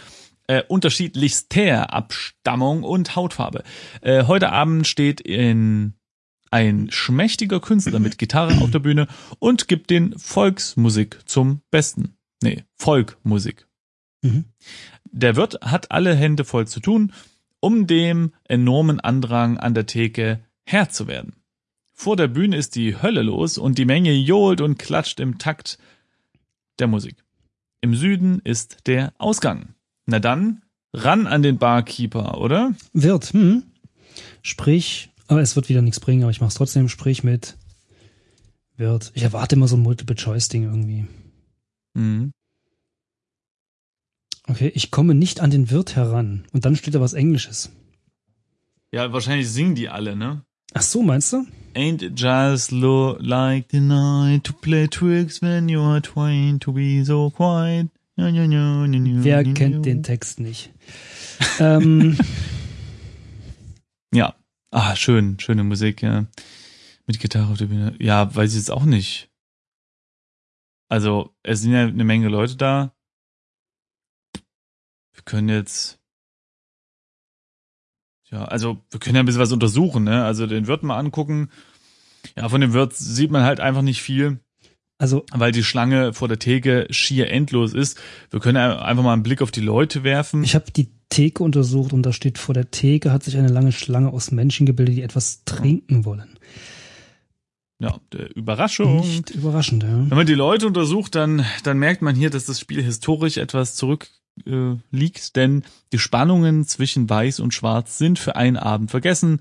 [0.47, 3.63] äh, unterschiedlichster Abstammung und Hautfarbe.
[4.01, 5.93] Äh, heute Abend steht in
[6.49, 9.07] ein schmächtiger Künstler mit Gitarre auf der Bühne
[9.39, 12.15] und gibt den Volksmusik zum Besten.
[12.41, 13.67] Nee, Folkmusik.
[14.21, 14.45] Mhm.
[15.05, 17.11] Der Wirt hat alle Hände voll zu tun,
[17.59, 21.33] um dem enormen Andrang an der Theke Herr zu werden.
[21.93, 25.77] Vor der Bühne ist die Hölle los und die Menge johlt und klatscht im Takt
[26.79, 27.23] der Musik.
[27.81, 29.75] Im Süden ist der Ausgang.
[30.05, 32.73] Na dann, ran an den Barkeeper, oder?
[32.93, 33.63] Wird, hm.
[34.41, 37.57] Sprich, aber es wird wieder nichts bringen, aber ich mach's trotzdem, sprich mit
[38.77, 39.11] Wird.
[39.13, 41.05] Ich erwarte immer so ein Multiple-Choice-Ding irgendwie.
[41.93, 42.31] Mhm.
[44.47, 46.45] Okay, ich komme nicht an den Wirt heran.
[46.51, 47.71] Und dann steht da was Englisches.
[48.91, 50.43] Ja, wahrscheinlich singen die alle, ne?
[50.73, 51.45] Ach so, meinst du?
[51.73, 56.73] Ain't it just lo like the night to play tricks when you are twain to
[56.73, 57.87] be so quiet?
[58.17, 60.71] Wer kennt den Text nicht?
[61.59, 62.17] ähm.
[64.13, 64.35] Ja.
[64.71, 66.25] Ah, schön, schöne Musik, ja.
[67.07, 67.95] Mit Gitarre auf der Bühne.
[67.99, 69.29] Ja, weiß ich jetzt auch nicht.
[70.89, 72.93] Also, es sind ja eine Menge Leute da.
[75.13, 76.01] Wir können jetzt
[78.31, 80.23] ja, also wir können ja ein bisschen was untersuchen, ne?
[80.23, 81.49] Also den Wirt mal angucken.
[82.37, 84.39] Ja, von dem Wirt sieht man halt einfach nicht viel.
[84.97, 87.99] Also, weil die Schlange vor der Theke schier endlos ist.
[88.29, 90.43] Wir können einfach mal einen Blick auf die Leute werfen.
[90.43, 93.71] Ich habe die Theke untersucht und da steht vor der Theke hat sich eine lange
[93.71, 96.37] Schlange aus Menschen gebildet, die etwas trinken wollen.
[97.79, 97.99] Ja,
[98.35, 98.99] Überraschung.
[98.99, 99.89] Nicht überraschend, ja.
[99.89, 103.75] Wenn man die Leute untersucht, dann, dann merkt man hier, dass das Spiel historisch etwas
[103.75, 104.07] zurück
[104.45, 109.39] äh, liegt, denn die Spannungen zwischen Weiß und Schwarz sind für einen Abend vergessen,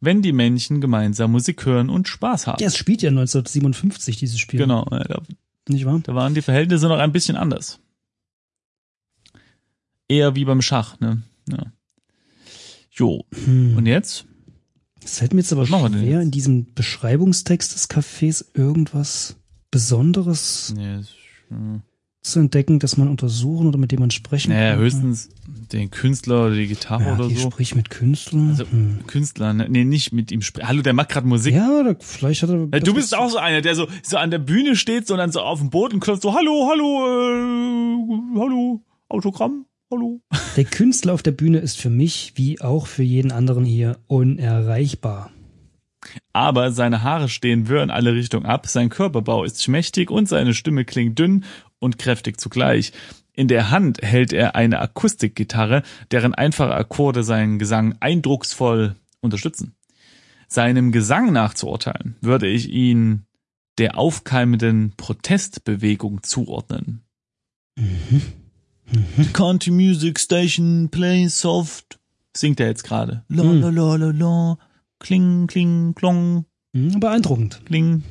[0.00, 2.60] wenn die Männchen gemeinsam Musik hören und Spaß haben.
[2.60, 4.60] Ja, es spielt ja 1957, dieses Spiel.
[4.60, 4.84] Genau.
[4.84, 5.22] Da,
[5.68, 6.00] Nicht wahr?
[6.02, 7.80] Da waren die Verhältnisse noch ein bisschen anders.
[10.08, 11.22] Eher wie beim Schach, ne?
[11.48, 11.72] Ja.
[12.90, 13.24] Jo.
[13.44, 13.76] Hm.
[13.76, 14.26] Und jetzt?
[15.02, 19.36] Es fällt mir jetzt aber schwer, in diesem Beschreibungstext des Cafés irgendwas
[19.70, 20.72] Besonderes.
[20.76, 21.14] Nee, ist,
[21.48, 21.82] hm
[22.24, 24.80] zu entdecken, dass man untersuchen oder mit dem man sprechen naja, kann.
[24.80, 27.50] höchstens den Künstler oder die Gitarre ja, oder so.
[27.50, 28.50] Sprich mit Künstlern.
[28.50, 29.06] Also hm.
[29.06, 29.66] Künstler, ne?
[29.68, 30.68] nee, nicht mit ihm sprechen.
[30.68, 31.54] Hallo, der macht gerade Musik.
[31.54, 32.68] Ja, oder vielleicht hat er.
[32.72, 35.40] Ja, du bist auch so einer, der so so an der Bühne steht, sondern so
[35.40, 39.66] auf dem Boden klopft so Hallo, hallo, äh, hallo, Autogramm.
[39.90, 40.20] Hallo.
[40.56, 45.30] Der Künstler auf der Bühne ist für mich, wie auch für jeden anderen hier, unerreichbar.
[46.32, 50.54] Aber seine Haare stehen wirr in alle Richtungen ab, sein Körperbau ist schmächtig und seine
[50.54, 51.44] Stimme klingt dünn
[51.84, 52.92] und kräftig zugleich.
[53.32, 59.74] In der Hand hält er eine Akustikgitarre, deren einfache Akkorde seinen Gesang eindrucksvoll unterstützen.
[60.48, 63.26] Seinem Gesang nachzuurteilen, würde ich ihn
[63.78, 67.02] der aufkeimenden Protestbewegung zuordnen.
[67.76, 68.22] Mhm.
[68.86, 69.32] Mhm.
[69.32, 71.98] Country Music Station play soft,
[72.36, 73.24] singt er jetzt gerade.
[73.28, 74.58] La la la la la,
[75.00, 76.44] kling kling klong.
[76.72, 77.62] Mhm, beeindruckend.
[77.66, 78.04] Kling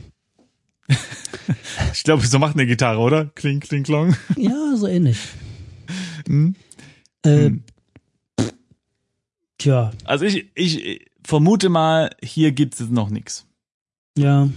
[1.93, 3.25] ich glaube, so macht eine Gitarre, oder?
[3.25, 4.15] Kling, kling, klong.
[4.37, 5.17] Ja, so ähnlich.
[6.27, 6.55] Hm?
[7.23, 7.63] Äh, hm.
[9.57, 9.91] Tja.
[10.03, 13.45] Also ich, ich vermute mal, hier gibt es jetzt noch nichts.
[14.17, 14.49] Ja.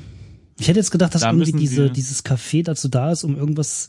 [0.59, 3.89] Ich hätte jetzt gedacht, dass da irgendwie diese, dieses Café dazu da ist, um irgendwas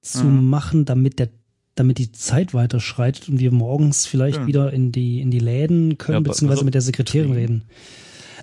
[0.00, 0.48] zu mhm.
[0.48, 1.30] machen, damit der
[1.76, 4.46] damit die Zeit weiter schreitet und wir morgens vielleicht ja.
[4.46, 7.62] wieder in die in die Läden können, ja, beziehungsweise also, mit der Sekretärin reden.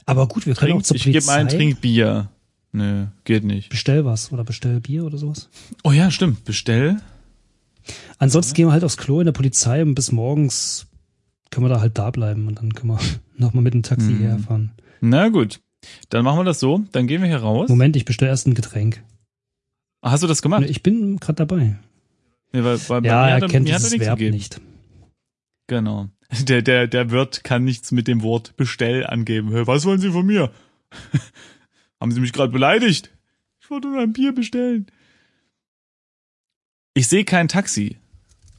[0.06, 1.18] Aber gut, wir können trink, auch zur Polizei.
[1.18, 2.30] Ich gebe ein Trinkbier.
[2.72, 3.70] Nee, geht nicht.
[3.70, 5.50] Bestell was oder bestell Bier oder sowas.
[5.84, 6.46] Oh ja, stimmt.
[6.46, 6.98] Bestell.
[8.18, 8.56] Ansonsten ja.
[8.56, 10.88] gehen wir halt aufs Klo in der Polizei und bis morgens
[11.50, 13.00] können wir da halt da bleiben und dann können wir
[13.38, 14.22] nochmal mit dem Taxi hm.
[14.22, 14.72] herfahren.
[15.02, 15.60] Na gut.
[16.10, 16.84] Dann machen wir das so.
[16.92, 17.70] Dann gehen wir hier raus.
[17.70, 19.04] Moment, ich bestelle erst ein Getränk.
[20.04, 20.64] Hast du das gemacht?
[20.68, 21.78] Ich bin gerade dabei.
[22.54, 24.36] Nee, weil, weil ja, er kennt dieses Verb gegeben.
[24.36, 24.62] nicht.
[25.68, 26.10] Genau.
[26.48, 29.50] Der, der, der Wirt kann nichts mit dem Wort Bestell angeben.
[29.68, 30.50] Was wollen Sie von mir?
[32.02, 33.12] Haben Sie mich gerade beleidigt?
[33.62, 34.88] Ich wollte nur ein Bier bestellen.
[36.96, 38.00] Ich sehe kein Taxi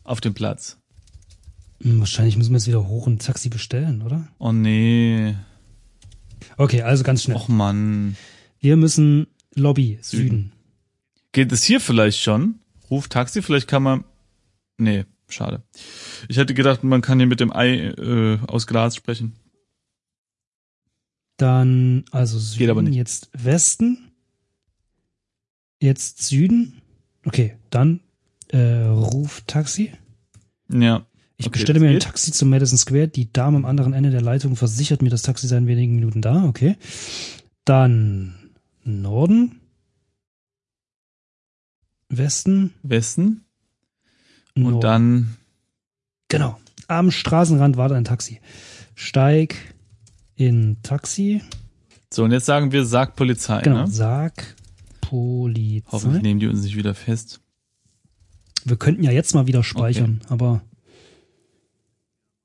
[0.05, 0.79] auf dem Platz.
[1.83, 4.29] Hm, wahrscheinlich müssen wir jetzt wieder hoch ein Taxi bestellen, oder?
[4.39, 5.35] Oh nee.
[6.57, 7.37] Okay, also ganz schnell.
[7.37, 8.17] Och Mann.
[8.61, 9.27] Wir müssen
[9.57, 10.23] Lobby, Süden.
[10.23, 10.53] Süden.
[11.33, 12.61] Geht es hier vielleicht schon?
[12.91, 14.05] Ruf Taxi, vielleicht kann man.
[14.79, 15.65] Nee, schade.
[16.29, 19.35] Ich hätte gedacht, man kann hier mit dem Ei äh, aus Glas sprechen.
[21.37, 24.13] Dann, also Süden, jetzt Westen.
[25.81, 26.81] Jetzt Süden.
[27.27, 28.01] Okay, dann
[28.49, 29.93] äh, ruf Taxi.
[30.71, 31.07] Ja.
[31.37, 33.09] Ich okay, bestelle mir ein Taxi zum Madison Square.
[33.09, 36.23] Die Dame am anderen Ende der Leitung versichert mir, das Taxi sei in wenigen Minuten
[36.23, 36.45] da.
[36.45, 36.77] Okay.
[37.65, 38.51] Dann
[38.85, 39.61] Norden.
[42.09, 42.75] Westen.
[42.83, 43.45] Westen.
[44.55, 44.81] Und Norden.
[44.81, 45.37] dann,
[46.33, 46.59] Genau.
[46.89, 48.41] Am Straßenrand wartet ein Taxi.
[48.95, 49.72] Steig
[50.37, 51.43] in Taxi.
[52.13, 53.83] so, und jetzt sagen wir, sag Polizei, Genau.
[53.83, 53.87] ne?
[53.91, 54.57] Sag
[55.11, 56.19] Hoffentlich Polizei.
[56.23, 57.41] nehmen die uns nicht wieder fest.
[58.65, 60.63] Wir könnten ja jetzt mal wieder speichern, aber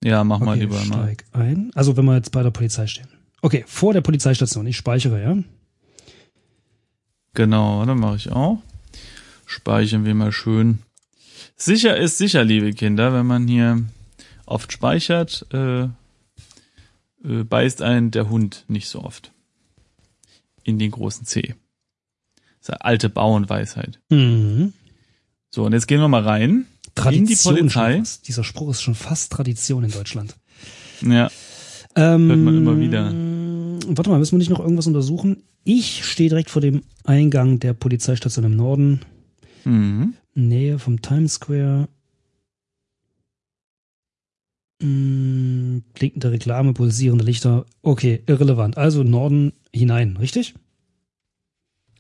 [0.04, 1.04] Ja, mach mal okay, lieber mal.
[1.16, 1.72] steig ein.
[1.76, 3.08] Also wenn wir jetzt bei der Polizei stehen.
[3.42, 4.68] Okay, vor der Polizeistation.
[4.68, 5.38] Ich speichere, ja.
[7.34, 8.60] Genau, dann mache ich auch.
[9.46, 10.80] Speichern wir mal schön.
[11.56, 13.84] Sicher ist sicher, liebe Kinder, wenn man hier
[14.46, 15.88] oft speichert, äh,
[17.28, 19.32] äh, beißt ein der Hund nicht so oft.
[20.64, 21.56] In den großen C.
[22.60, 24.00] Das ist eine alte Bauernweisheit.
[24.10, 24.74] Mhm.
[25.50, 26.66] So, und jetzt gehen wir mal rein.
[26.96, 27.98] Tradition In die Polizei.
[28.00, 28.28] fast.
[28.28, 30.36] Dieser Spruch ist schon fast Tradition in Deutschland.
[31.02, 31.30] Ja,
[31.96, 33.06] Ähm, Hört man immer wieder.
[33.96, 35.44] Warte mal, müssen wir nicht noch irgendwas untersuchen?
[35.64, 39.02] Ich stehe direkt vor dem Eingang der Polizeistation im Norden.
[39.64, 40.14] mhm.
[40.34, 41.88] Nähe vom Times Square.
[44.82, 47.66] Mm, blinkende Reklame, pulsierende Lichter.
[47.82, 48.78] Okay, irrelevant.
[48.78, 50.54] Also Norden hinein, richtig?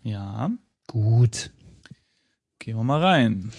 [0.04, 0.52] ja,
[0.88, 1.52] Gut.
[2.60, 3.52] gehen wir mal rein.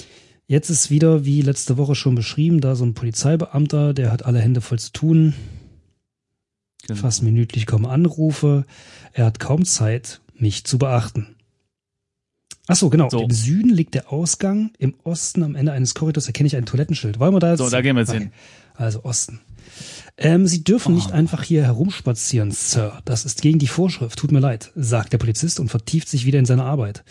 [0.47, 4.39] Jetzt ist wieder, wie letzte Woche schon beschrieben, da so ein Polizeibeamter, der hat alle
[4.41, 5.35] Hände voll zu tun.
[6.87, 6.99] Genau.
[7.01, 8.65] Fast minütlich kommen Anrufe.
[9.13, 11.37] Er hat kaum Zeit, mich zu beachten.
[12.67, 13.11] Ach so, genau.
[13.11, 13.21] So.
[13.23, 14.71] Im Süden liegt der Ausgang.
[14.79, 17.19] Im Osten am Ende eines Korridors erkenne ich ein Toilettenschild.
[17.19, 17.59] Wollen wir da jetzt?
[17.59, 18.19] So, da gehen wir jetzt Okay.
[18.21, 18.33] hin.
[18.79, 19.41] Also Osten.
[20.17, 20.97] Ähm, Sie dürfen Oh.
[20.97, 23.01] nicht einfach hier herumspazieren, Sir.
[23.05, 24.19] Das ist gegen die Vorschrift.
[24.19, 27.05] Tut mir leid, sagt der Polizist und vertieft sich wieder in seine Arbeit.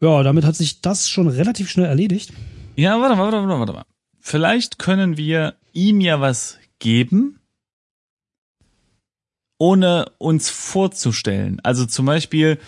[0.00, 2.32] Ja, damit hat sich das schon relativ schnell erledigt.
[2.76, 3.84] Ja, warte mal, warte mal, warte mal.
[4.20, 7.38] Vielleicht können wir ihm ja was geben,
[9.58, 11.60] ohne uns vorzustellen.
[11.62, 12.58] Also zum Beispiel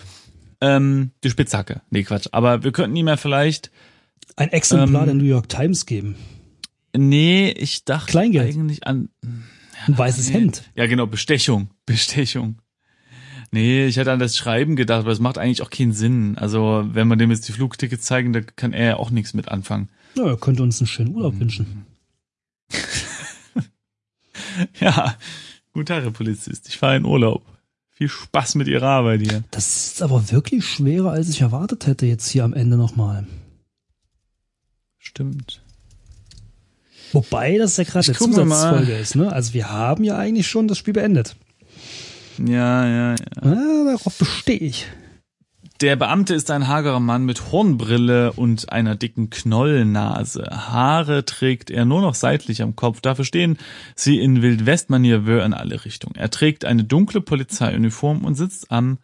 [0.61, 1.81] ähm, die Spitzhacke.
[1.89, 2.27] Nee, Quatsch.
[2.31, 3.71] Aber wir könnten ihm ja vielleicht.
[4.35, 6.15] Ein Exemplar Ähm, der New York Times geben.
[6.97, 8.53] Nee, ich dachte Kleingeld.
[8.55, 9.09] eigentlich an.
[9.85, 10.33] Ein weißes nee.
[10.35, 10.63] Hemd.
[10.75, 11.69] Ja, genau, Bestechung.
[11.85, 12.59] Bestechung.
[13.51, 16.37] Nee, ich hätte an das Schreiben gedacht, aber es macht eigentlich auch keinen Sinn.
[16.37, 19.47] Also, wenn man dem jetzt die Flugtickets zeigen, da kann er ja auch nichts mit
[19.47, 19.87] anfangen.
[20.17, 21.15] Ja, er könnte uns einen schönen Mhm.
[21.15, 21.85] Urlaub wünschen.
[24.79, 25.15] Ja,
[25.73, 26.67] guten Tag, Herr Polizist.
[26.67, 27.45] Ich fahre in Urlaub.
[27.91, 29.43] Viel Spaß mit Ihrer Arbeit hier.
[29.51, 33.27] Das ist aber wirklich schwerer, als ich erwartet hätte jetzt hier am Ende nochmal.
[34.97, 35.61] Stimmt.
[37.13, 38.17] Wobei das ja gerade eine.
[38.17, 39.31] Zusatzfolge ist, ne?
[39.31, 41.35] Also wir haben ja eigentlich schon das Spiel beendet.
[42.37, 43.17] Ja, ja, ja.
[43.41, 44.87] Ah, darauf bestehe ich.
[45.81, 50.49] Der Beamte ist ein hagerer Mann mit Hornbrille und einer dicken Knollennase.
[50.49, 52.99] Haare trägt er nur noch seitlich am Kopf.
[53.01, 53.57] Dafür stehen
[53.95, 56.15] sie in Wildwestmanier Wör in alle Richtungen.
[56.15, 58.97] Er trägt eine dunkle Polizeiuniform und sitzt am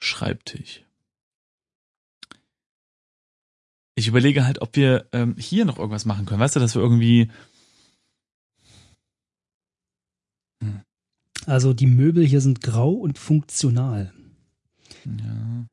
[0.00, 0.82] Schreibtisch.
[3.98, 6.38] Ich überlege halt, ob wir ähm, hier noch irgendwas machen können.
[6.38, 7.28] Weißt du, dass wir irgendwie
[11.46, 14.12] Also die Möbel hier sind grau und funktional.
[15.04, 15.66] ja,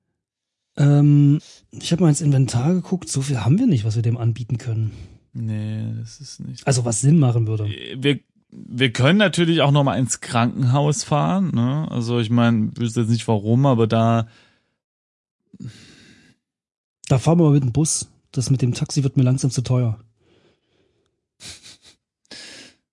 [0.78, 1.40] Ähm,
[1.72, 4.58] ich habe mal ins Inventar geguckt, so viel haben wir nicht, was wir dem anbieten
[4.58, 4.92] können.
[5.34, 6.66] nee, das ist nicht.
[6.66, 7.66] Also was Sinn machen würde.
[7.66, 11.52] wir, wir können natürlich auch noch mal ins Krankenhaus fahren.
[11.54, 11.88] Ne?
[11.92, 14.28] Also ich meine, ich wüsste jetzt nicht warum, aber da
[17.08, 18.08] Da fahren wir mal mit dem Bus.
[18.36, 20.00] Das mit dem Taxi wird mir langsam zu teuer.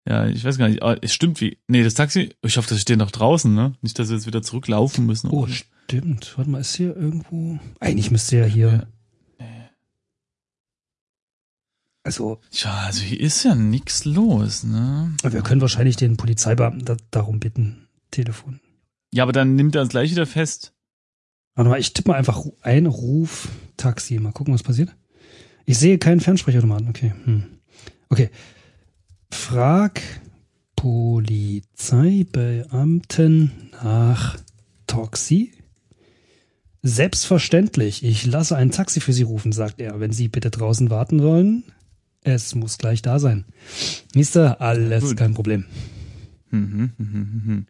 [0.05, 0.83] Ja, ich weiß gar nicht.
[0.83, 1.59] aber Es stimmt wie.
[1.69, 3.75] Nee, das Taxi, ich hoffe, das steht noch draußen, ne?
[3.83, 5.31] Nicht, dass wir jetzt wieder zurücklaufen müssen.
[5.31, 6.37] Oh, stimmt.
[6.37, 7.61] Warte mal, ist hier irgendwo.
[7.79, 8.89] Eigentlich müsste ja hier.
[12.05, 15.15] Also, ja, also hier ist ja nix los, ne?
[15.23, 17.87] wir können wahrscheinlich den Polizeibeamten da, darum bitten.
[18.11, 18.61] Telefon.
[19.15, 20.73] Ja, aber dann nimmt er uns gleich wieder fest.
[21.55, 24.19] Warte mal, ich tippe mal einfach ein Ruf Taxi.
[24.19, 24.95] Mal gucken, was passiert.
[25.67, 26.89] Ich sehe keinen Fernsprechautomaten.
[26.89, 27.13] Okay.
[27.25, 27.45] Hm.
[28.09, 28.31] Okay.
[29.31, 30.01] Frag
[30.77, 34.39] Polizeibeamten nach
[34.87, 35.53] Taxi.
[36.83, 38.05] Selbstverständlich.
[38.05, 40.01] Ich lasse ein Taxi für Sie rufen, sagt er.
[40.01, 41.65] Wenn Sie bitte draußen warten wollen,
[42.25, 43.45] es muss gleich da sein.
[44.15, 45.17] Mister, alles Gut.
[45.17, 45.65] kein Problem.
[46.51, 47.67] Mhm, mhm, mhm.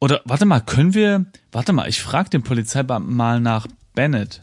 [0.00, 1.26] Oder warte mal, können wir.
[1.50, 4.42] Warte mal, ich frage den Polizeibeamten mal nach Bennett.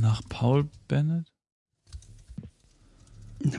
[0.00, 1.26] Nach Paul Bennett?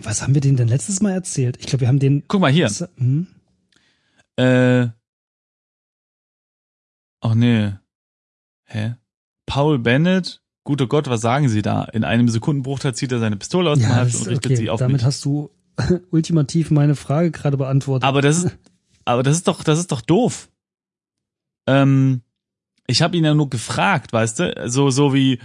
[0.02, 1.58] Was haben wir denen denn letztes Mal erzählt?
[1.60, 2.24] Ich glaube, wir haben den.
[2.28, 2.70] Guck mal hier.
[2.98, 3.28] Hm?
[4.36, 4.88] Äh.
[7.22, 7.74] Ach nee.
[8.66, 8.96] Hä?
[9.46, 10.42] Paul Bennett?
[10.64, 11.84] Guter Gott, was sagen Sie da?
[11.86, 14.70] In einem Sekundenbruchteil zieht er seine Pistole aus dem Hals das- und richtet okay, sie
[14.70, 15.06] auf damit mich.
[15.06, 15.50] hast du
[16.12, 18.04] ultimativ meine Frage gerade beantwortet.
[18.06, 18.58] Aber das ist,
[19.06, 20.50] aber das ist doch, das ist doch doof.
[21.68, 22.22] Ähm,
[22.88, 24.70] Ich habe ihn ja nur gefragt, weißt du?
[24.70, 25.40] So, so wie,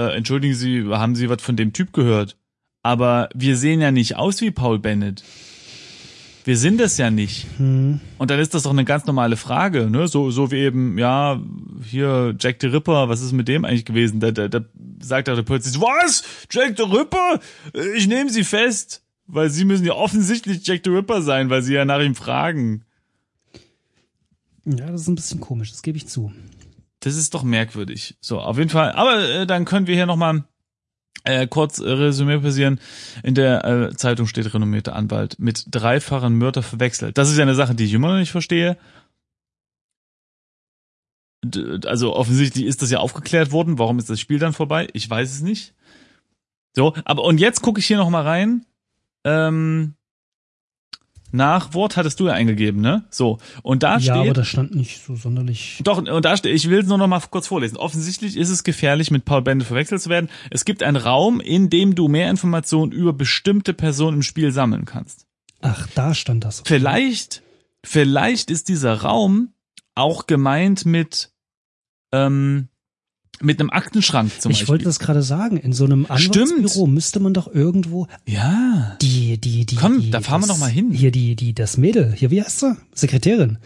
[0.00, 2.36] äh, entschuldigen Sie, haben Sie was von dem Typ gehört?
[2.82, 5.22] Aber wir sehen ja nicht aus wie Paul Bennett.
[6.44, 7.46] Wir sind es ja nicht.
[7.58, 8.00] Hm.
[8.16, 10.08] Und dann ist das doch eine ganz normale Frage, ne?
[10.08, 11.40] So, so wie eben, ja,
[11.84, 14.20] hier Jack the Ripper, was ist mit dem eigentlich gewesen?
[14.20, 14.64] Da, da, da
[15.00, 16.24] sagt der Polizist, was?
[16.50, 17.40] Jack the Ripper?
[17.94, 19.02] Ich nehme Sie fest.
[19.32, 22.84] Weil Sie müssen ja offensichtlich Jack the Ripper sein, weil Sie ja nach ihm fragen.
[24.64, 26.32] Ja, das ist ein bisschen komisch, das gebe ich zu.
[27.00, 28.16] Das ist doch merkwürdig.
[28.20, 28.92] So, auf jeden Fall.
[28.92, 30.44] Aber äh, dann können wir hier nochmal
[31.24, 32.80] äh, kurz äh, Resümee passieren.
[33.22, 37.18] In der äh, Zeitung steht renommierter Anwalt mit dreifachen Mörder verwechselt.
[37.18, 38.76] Das ist ja eine Sache, die ich immer noch nicht verstehe.
[41.42, 43.78] D also offensichtlich ist das ja aufgeklärt worden.
[43.78, 44.88] Warum ist das Spiel dann vorbei?
[44.92, 45.74] Ich weiß es nicht.
[46.76, 48.66] So, aber und jetzt gucke ich hier noch mal rein.
[49.24, 49.94] Ähm,
[51.32, 53.04] Nachwort hattest du ja eingegeben, ne?
[53.10, 53.38] So.
[53.62, 54.14] Und da ja, steht.
[54.14, 55.80] Ja, aber das stand nicht so sonderlich.
[55.84, 57.76] Doch, und da steht, ich will es nur noch mal kurz vorlesen.
[57.76, 60.28] Offensichtlich ist es gefährlich, mit Paul Bende verwechselt zu werden.
[60.50, 64.84] Es gibt einen Raum, in dem du mehr Informationen über bestimmte Personen im Spiel sammeln
[64.84, 65.26] kannst.
[65.60, 66.62] Ach, da stand das.
[66.64, 67.42] Vielleicht,
[67.84, 69.52] vielleicht ist dieser Raum
[69.94, 71.32] auch gemeint mit,
[72.12, 72.68] ähm,
[73.42, 74.64] mit einem Aktenschrank zum ich Beispiel.
[74.64, 75.56] Ich wollte das gerade sagen.
[75.56, 76.94] In so einem Anwaltsbüro Stimmt.
[76.94, 78.96] müsste man doch irgendwo ja.
[79.00, 79.76] die, die, die.
[79.76, 80.90] Komm, die, da fahren wir das, doch mal hin.
[80.92, 82.12] Hier die, die, das Mädel.
[82.14, 82.76] Hier, wie heißt sie?
[82.94, 83.58] Sekretärin.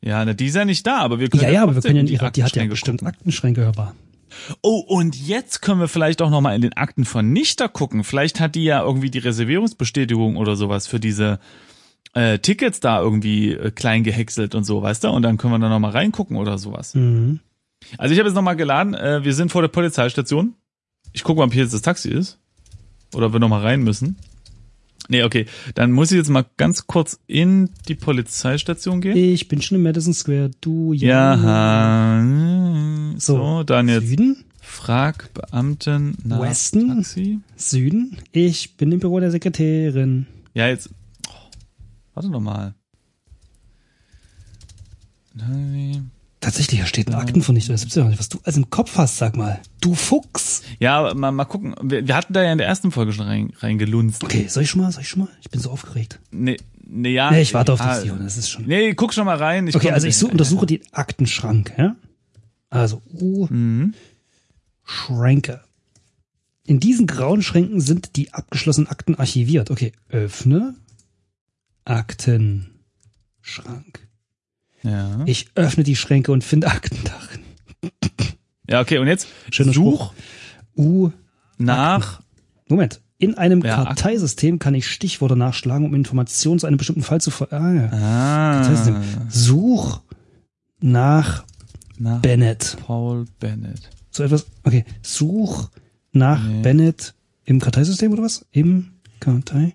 [0.00, 2.06] Ja, na, die ist ja nicht da, aber wir können Ja, ja, aber wir können
[2.06, 3.14] ja ihre, die hat ja bestimmt gucken.
[3.14, 3.94] Aktenschränke hörbar.
[4.62, 8.04] Oh, und jetzt können wir vielleicht auch noch mal in den Akten von Nichter gucken.
[8.04, 11.38] Vielleicht hat die ja irgendwie die Reservierungsbestätigung oder sowas für diese
[12.12, 15.08] äh, Tickets da irgendwie äh, klein gehäckselt und so, weißt du?
[15.08, 16.94] Und dann können wir da noch mal reingucken oder sowas.
[16.94, 17.40] Mhm.
[17.98, 18.94] Also ich habe jetzt noch mal geladen.
[18.94, 20.54] Äh, wir sind vor der Polizeistation.
[21.12, 22.38] Ich gucke mal, ob hier jetzt das Taxi ist
[23.14, 24.16] oder ob wir noch mal rein müssen.
[25.08, 25.46] Nee, okay.
[25.74, 29.16] Dann muss ich jetzt mal ganz kurz in die Polizeistation gehen.
[29.16, 30.50] Ich bin schon im Madison Square.
[30.60, 32.24] Du, Ja.
[33.18, 34.44] So, so dann jetzt Süden?
[34.60, 36.88] frag Beamten nach Westen?
[36.88, 37.38] Taxi.
[37.56, 38.18] Süden?
[38.32, 40.26] Ich bin im Büro der Sekretärin.
[40.54, 40.90] Ja, jetzt.
[41.28, 41.32] Oh,
[42.14, 42.74] warte noch mal.
[46.46, 47.72] Tatsächlich, da steht ein Aktenvernichter.
[47.72, 49.60] Das gibt's ja nicht, was du alles im Kopf hast, sag mal.
[49.80, 50.62] Du Fuchs.
[50.78, 51.74] Ja, mal, mal gucken.
[51.82, 54.22] Wir, wir hatten da ja in der ersten Folge schon rein, reingelunzt.
[54.22, 54.92] Okay, soll ich schon mal?
[54.92, 55.28] Soll ich schon mal?
[55.40, 56.20] Ich bin so aufgeregt.
[56.30, 57.32] Nee, nee, ja.
[57.32, 58.64] Nee, ich warte auf das Sion, das ist schon.
[58.64, 59.66] Nee, guck schon mal rein.
[59.66, 61.96] Ich okay, also ich such, untersuche den Aktenschrank, ja?
[62.70, 63.94] Also, U, Mhm.
[64.84, 65.62] Schränke.
[66.64, 69.72] In diesen grauen Schränken sind die abgeschlossenen Akten archiviert.
[69.72, 70.76] Okay, öffne
[71.84, 74.05] Aktenschrank.
[74.86, 75.20] Ja.
[75.26, 77.40] Ich öffne die Schränke und finde Akten darin.
[78.68, 80.12] ja, okay, und jetzt Schöner such
[80.76, 81.10] U,
[81.58, 82.20] nach.
[82.68, 83.00] Moment.
[83.18, 87.30] In einem Ja, Karteisystem kann ich Stichworte nachschlagen, um Informationen zu einem bestimmten Fall zu
[87.30, 87.50] ver...
[87.50, 87.90] Ah, ja.
[87.92, 89.02] Ah.
[89.30, 90.02] Such
[90.80, 91.44] nach
[91.98, 92.76] nach Bennett.
[92.86, 93.88] Paul Bennett.
[94.10, 94.44] So etwas.
[94.64, 94.84] Okay.
[95.00, 95.70] Such
[96.12, 96.60] nach Nee.
[96.60, 98.44] Bennett im Karteisystem oder was?
[98.50, 99.72] Im Karteisystem.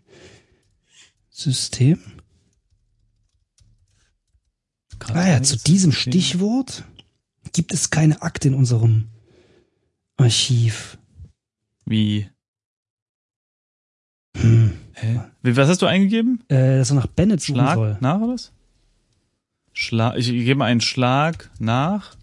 [5.13, 6.83] Ah ja, zu diesem Stichwort
[7.53, 9.07] gibt es keine Akte in unserem
[10.17, 10.97] Archiv.
[11.85, 12.27] Wie?
[14.37, 14.73] Hm.
[14.93, 15.19] Hä?
[15.43, 16.41] Was hast du eingegeben?
[16.47, 17.97] Äh, dass er nach Bennett suchen Schlag soll.
[17.99, 18.51] nach oder was?
[19.73, 22.15] Schlag, ich gebe mal einen Schlag nach.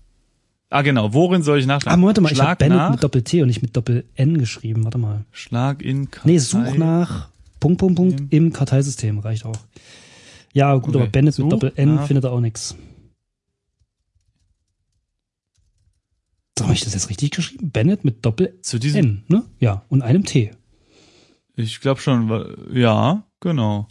[0.70, 1.14] Ah, genau.
[1.14, 2.00] Worin soll ich Ah, nachschlagen?
[2.00, 2.90] Moment mal, ich habe Schlag Bennett nach.
[2.90, 4.84] mit Doppel-T und nicht mit Doppel-N geschrieben.
[4.84, 5.24] Warte mal.
[5.32, 6.30] Schlag in Kartei.
[6.30, 9.18] Nee, such nach Punkt, Punkt, Punkt im Karteisystem.
[9.18, 9.56] Reicht auch.
[10.54, 11.02] Ja, gut, Okay.
[11.02, 12.74] aber Bennett Such mit Doppel-N nach- findet er auch nix.
[16.58, 17.70] So, habe ich das jetzt richtig geschrieben?
[17.70, 19.22] Bennett mit Doppel-N, Zu diesem.
[19.28, 19.44] ne?
[19.60, 20.50] Ja, und einem T.
[21.56, 22.30] Ich glaube schon.
[22.72, 23.86] Ja, genau.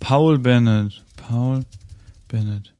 [0.00, 1.04] Paul Bennett.
[1.16, 1.64] Paul
[2.28, 2.74] Bennett.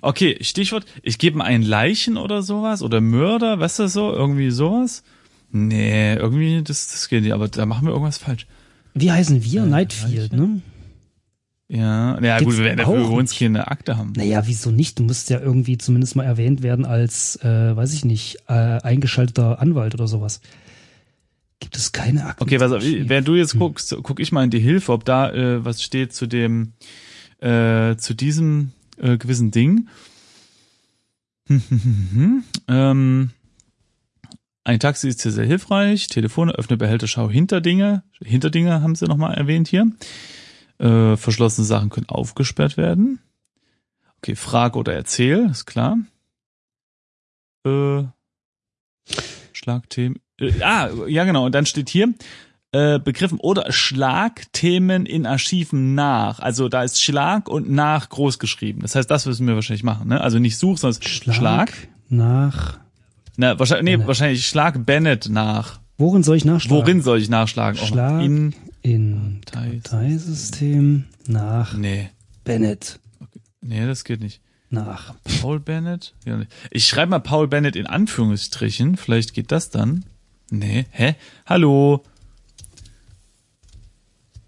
[0.00, 0.86] Okay, Stichwort.
[1.02, 5.02] Ich gebe mal einen Leichen oder sowas oder Mörder, weißt du so, irgendwie sowas.
[5.50, 7.32] Nee, irgendwie das das geht nicht.
[7.32, 8.46] Aber da machen wir irgendwas falsch.
[8.94, 9.64] Wie heißen wir?
[9.64, 10.36] Äh, Nightfield, Leiche?
[10.42, 10.62] ne?
[11.74, 13.38] Ja, ja Gibt's gut, wir werden dafür auch uns nicht.
[13.38, 14.12] keine Akte haben.
[14.14, 14.98] Naja, wieso nicht?
[14.98, 19.58] Du musst ja irgendwie zumindest mal erwähnt werden als, äh, weiß ich nicht, äh, eingeschalteter
[19.58, 20.42] Anwalt oder sowas.
[21.60, 22.42] Gibt es keine Akten?
[22.42, 23.08] Okay, Archiv?
[23.08, 23.38] während du Hm.
[23.38, 26.74] jetzt guckst, guck ich mal in die Hilfe, ob da äh, was steht zu dem,
[27.40, 29.88] äh, zu diesem äh, gewissen Ding.
[32.68, 33.30] ähm,
[34.64, 36.06] ein Taxi ist hier sehr hilfreich.
[36.08, 38.02] Telefone, öffne Behälter, schau Hinterdinge.
[38.22, 39.90] Hinterdinge haben sie nochmal erwähnt hier.
[40.82, 43.20] Äh, verschlossene Sachen können aufgesperrt werden.
[44.18, 45.96] Okay, frag oder erzähl, ist klar.
[47.64, 48.02] Äh,
[49.52, 50.18] Schlagthemen.
[50.40, 51.46] Äh, ah, ja genau.
[51.46, 52.12] Und dann steht hier
[52.72, 56.40] äh, Begriffen oder Schlagthemen in Archiven nach.
[56.40, 58.80] Also da ist Schlag und nach groß geschrieben.
[58.80, 60.08] Das heißt, das müssen wir wahrscheinlich machen.
[60.08, 60.20] Ne?
[60.20, 61.72] Also nicht Such, sondern Schlag, Schlag,
[62.08, 62.78] nach.
[63.36, 65.80] Na, wahrscheinlich, nee, wahrscheinlich schlag Bennett nach.
[65.96, 66.76] Worin soll ich nachschlagen?
[66.76, 67.78] Worin soll ich nachschlagen?
[67.78, 71.04] Schlag in, in Dateisystem.
[71.26, 72.10] Nach nee.
[72.44, 72.98] Bennett.
[73.60, 74.40] Nee, das geht nicht.
[74.70, 75.14] Nach.
[75.40, 76.14] Paul Bennett?
[76.24, 76.46] Ja, nee.
[76.70, 78.96] Ich schreibe mal Paul Bennett in Anführungsstrichen.
[78.96, 80.04] Vielleicht geht das dann.
[80.50, 81.14] Nee, hä?
[81.46, 82.02] Hallo?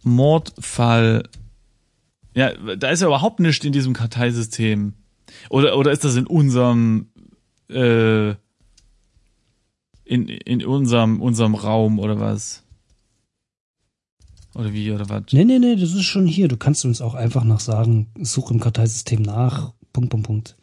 [0.02, 1.28] Mordfall.
[2.34, 4.94] Ja, da ist ja überhaupt nichts in diesem Karteisystem.
[5.50, 7.08] Oder, oder ist das in unserem,
[7.70, 8.30] äh,
[10.04, 12.63] in, in unserem, unserem Raum oder was?
[14.54, 15.24] Oder wie, oder was?
[15.32, 16.48] Nee, nee, nee, das ist schon hier.
[16.48, 19.72] Du kannst uns auch einfach nach sagen, such im Karteisystem nach.
[19.92, 20.56] Punkt, Punkt, Punkt.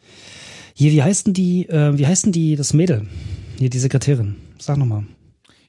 [0.74, 3.08] Hier, wie heißt denn die, äh, wie heißt denn die, das Mädel?
[3.58, 4.38] Hier, die Sekretärin.
[4.60, 5.06] Sag nochmal.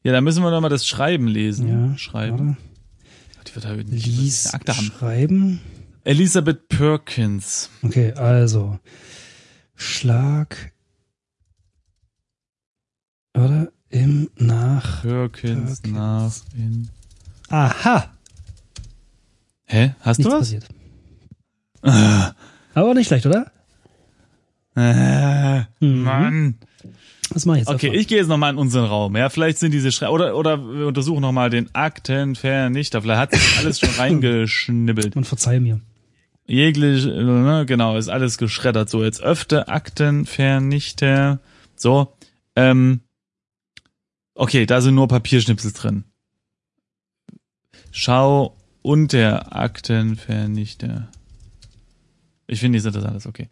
[0.04, 1.68] Ja, da müssen wir nochmal das Schreiben lesen.
[1.68, 2.56] Ja, Schreiben.
[2.56, 3.48] warte.
[3.48, 4.84] Die wird halt nicht Lies, Akte haben.
[4.86, 5.60] schreiben.
[6.04, 7.70] Elisabeth Perkins.
[7.82, 8.78] Okay, also.
[9.74, 10.72] Schlag.
[13.36, 13.72] Oder?
[13.90, 15.02] Im Nach.
[15.02, 15.92] Perkins, Perkins.
[15.92, 16.88] nach in.
[17.53, 18.11] Aha!
[19.66, 19.94] Hä?
[20.00, 20.40] Hast Nichts du was?
[20.40, 20.68] passiert.
[22.74, 23.53] Aber nicht schlecht, oder?
[24.74, 26.03] Mhm.
[26.03, 26.55] Mann.
[27.28, 27.68] Was mache ich jetzt?
[27.68, 28.00] Okay, erstmal?
[28.00, 29.16] ich gehe jetzt nochmal in unseren Raum.
[29.16, 33.03] Ja, vielleicht sind diese Schrei oder oder wir untersuchen nochmal den Aktenvernichter.
[33.03, 35.14] Vielleicht hat sich alles schon reingeschnibbelt.
[35.14, 35.80] Und verzeih mir.
[36.46, 38.88] Jeglich, äh, ne, genau, ist alles geschreddert.
[38.88, 41.40] So, jetzt öfter Aktenvernichter.
[41.76, 42.14] So,
[42.57, 43.00] ähm,
[44.34, 46.05] okay, da sind nur Papierschnipsel drin.
[47.93, 51.09] Schau unter Aktenvernichter.
[52.47, 53.49] Ich finde, ist das alles okay.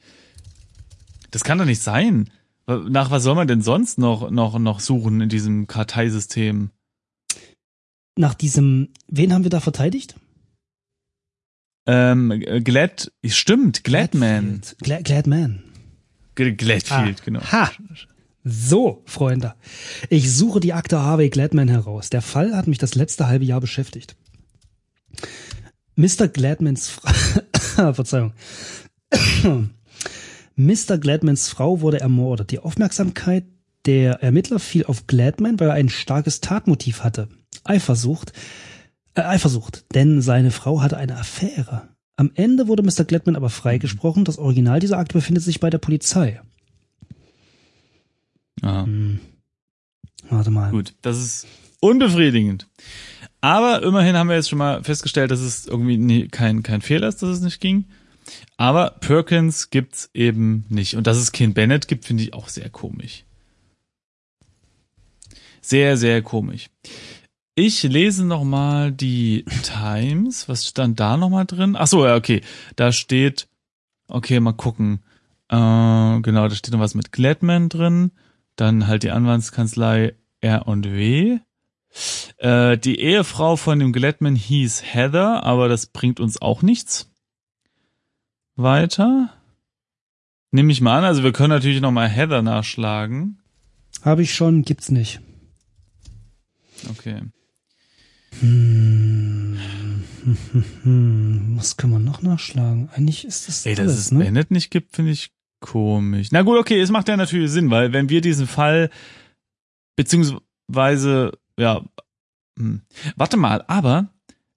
[1.31, 2.31] Das kann doch nicht sein.
[2.67, 6.71] Nach was soll man denn sonst noch, noch, noch suchen in diesem Karteisystem?
[8.17, 10.17] Nach diesem, wen haben wir da verteidigt?
[11.87, 12.31] Ähm,
[12.65, 14.61] Glad, stimmt, Gladman.
[14.79, 15.63] Glad, Gladman.
[16.35, 17.25] Gladfield, Ah.
[17.25, 17.41] genau.
[17.43, 17.71] Ha!
[18.45, 19.55] So, Freunde.
[20.09, 22.09] Ich suche die Akte Harvey Gladman heraus.
[22.09, 24.17] Der Fall hat mich das letzte halbe Jahr beschäftigt.
[25.97, 26.29] Mr.
[26.29, 28.33] Gladmans Frau, Verzeihung.
[30.57, 30.99] Mr.
[30.99, 32.51] Gladmans Frau wurde ermordet.
[32.51, 33.45] Die Aufmerksamkeit
[33.87, 37.29] der Ermittler fiel auf Gladman, weil er ein starkes Tatmotiv hatte.
[37.65, 38.33] Eifersucht,
[39.15, 41.89] äh, Eifersucht, denn seine Frau hatte eine Affäre.
[42.17, 43.05] Am Ende wurde Mr.
[43.05, 44.25] Gladman aber freigesprochen.
[44.25, 46.41] Das Original dieser Akte befindet sich bei der Polizei.
[48.63, 48.85] Aha.
[48.85, 49.21] Hm.
[50.29, 50.71] Warte mal.
[50.71, 51.47] Gut, das ist
[51.81, 52.69] unbefriedigend.
[53.41, 57.09] Aber immerhin haben wir jetzt schon mal festgestellt, dass es irgendwie nie, kein, kein Fehler
[57.09, 57.87] ist, dass es nicht ging.
[58.57, 60.95] Aber Perkins gibt's eben nicht.
[60.95, 63.25] Und dass es Ken Bennett gibt, finde ich auch sehr komisch.
[65.63, 66.69] Sehr, sehr komisch.
[67.55, 70.49] Ich lese noch mal die Times.
[70.49, 71.77] Was stand da noch mal drin?
[71.79, 72.43] Ach so, ja, okay.
[72.77, 73.49] Da steht,
[74.09, 75.01] okay, mal gucken.
[75.49, 78.13] Äh, genau, da steht noch was mit Gladman drin.
[78.57, 81.41] Dann halt die Anwaltskanzlei R und W.
[82.39, 87.11] Äh, die Ehefrau von dem Gladman hieß Heather, aber das bringt uns auch nichts.
[88.57, 89.33] Weiter.
[90.53, 93.41] Nehme ich mal an, also wir können natürlich noch mal Heather nachschlagen.
[94.03, 95.21] Habe ich schon, gibt's nicht.
[96.89, 97.23] Okay.
[98.41, 99.59] Hm.
[101.57, 102.89] Was kann man noch nachschlagen?
[102.95, 104.25] Eigentlich ist das Ey, dass alles, es ne?
[104.25, 105.31] Bennett nicht gibt, finde ich
[105.61, 106.29] komisch.
[106.31, 108.91] Na gut, okay, es macht ja natürlich Sinn, weil wenn wir diesen Fall
[109.97, 111.85] beziehungsweise ja,
[112.59, 112.83] hm,
[113.17, 114.13] warte mal, aber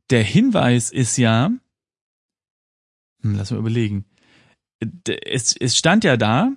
[0.10, 1.51] der Hinweis ist ja,
[3.22, 4.06] hm, lass mal überlegen.
[5.26, 6.51] Es, es stand ja da,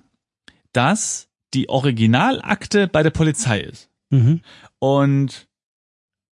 [0.73, 3.89] dass die Originalakte bei der Polizei ist.
[4.09, 4.41] Mhm.
[4.79, 5.47] Und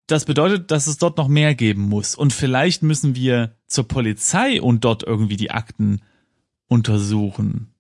[0.08, 2.16] das bedeutet, dass es dort noch mehr geben muss.
[2.16, 6.02] Und vielleicht müssen wir zur Polizei und dort irgendwie die Akten
[6.68, 7.74] untersuchen.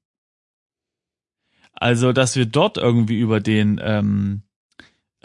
[1.73, 4.43] Also, dass wir dort irgendwie über den ähm,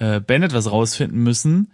[0.01, 1.73] äh, Bennett was rausfinden müssen.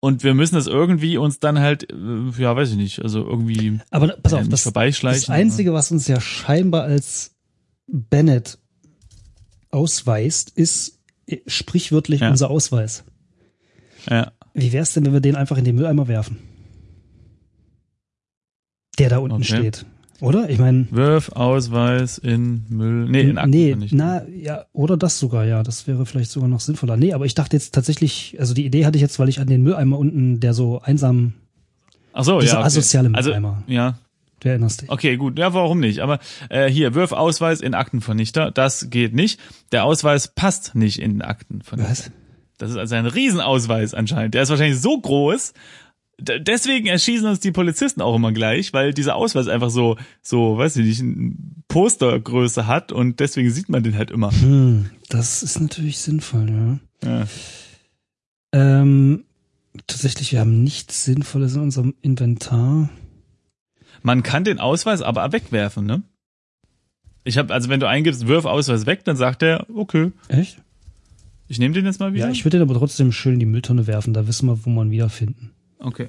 [0.00, 1.96] Und wir müssen das irgendwie uns dann halt, äh,
[2.38, 5.20] ja, weiß ich nicht, also irgendwie Aber pass äh, auf, nicht das, vorbeischleichen.
[5.22, 7.34] das Einzige, was uns ja scheinbar als
[7.86, 8.58] Bennett
[9.70, 12.30] ausweist, ist äh, sprichwörtlich Ja.
[12.30, 13.04] unser Ausweis.
[14.08, 14.32] Ja.
[14.54, 16.38] Wie wär's denn, wenn wir den einfach in den Mülleimer werfen?
[18.98, 19.44] Der da unten Okay.
[19.44, 19.86] steht.
[20.20, 20.48] Oder?
[20.48, 23.08] Ich meine, Wirf Ausweis in Müll.
[23.08, 23.94] Nee, in Akten nee, nicht.
[23.94, 26.96] na, ja, oder das sogar, ja, das wäre vielleicht sogar noch sinnvoller.
[26.96, 29.46] Nee, aber ich dachte jetzt tatsächlich, also die Idee hatte ich jetzt, weil ich an
[29.46, 31.34] den Mülleimer unten, der so einsam,
[32.12, 32.58] Ach so, dieser ja.
[32.60, 32.66] Okay.
[32.66, 33.98] asoziale also, Mülleimer, ja,
[34.40, 34.90] du erinnerst dich.
[34.90, 35.38] Okay, gut.
[35.38, 36.00] Ja, warum nicht?
[36.00, 38.50] Aber äh, hier, wirf Ausweis in Aktenvernichter.
[38.50, 39.38] Das geht nicht.
[39.72, 41.90] Der Ausweis passt nicht in den Aktenvernichter.
[41.90, 42.10] Was?
[42.58, 44.34] Das ist also ein Riesenausweis anscheinend.
[44.34, 45.52] Der ist wahrscheinlich so groß,
[46.18, 50.76] deswegen erschießen uns die Polizisten auch immer gleich, weil dieser Ausweis einfach so, so, weiß
[50.76, 51.36] ich nicht,
[51.68, 54.32] Postergröße hat und deswegen sieht man den halt immer.
[54.32, 56.78] Hm, das ist natürlich sinnvoll, ja.
[57.04, 57.26] Ja.
[58.52, 59.24] Ähm,
[59.86, 62.88] tatsächlich, wir haben nichts Sinnvolles in unserem Inventar.
[64.02, 66.02] Man kann den Ausweis aber wegwerfen, ne?
[67.24, 70.62] Ich habe, also wenn du eingibst, wirf Ausweis weg, dann sagt er, okay, Echt?
[71.48, 72.26] ich nehme den jetzt mal wieder.
[72.26, 74.70] Ja, ich würde den aber trotzdem schön in die Mülltonne werfen, da wissen wir, wo
[74.70, 75.50] man wiederfinden.
[75.78, 76.08] Okay.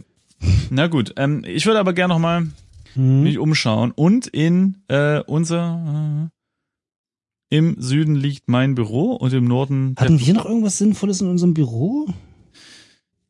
[0.69, 2.47] Na gut, ähm, ich würde aber gerne noch mal
[2.93, 3.23] Hm.
[3.23, 9.95] mich umschauen und in äh, unser äh, im Süden liegt mein Büro und im Norden
[9.97, 12.07] Hatten wir noch irgendwas Sinnvolles in unserem Büro?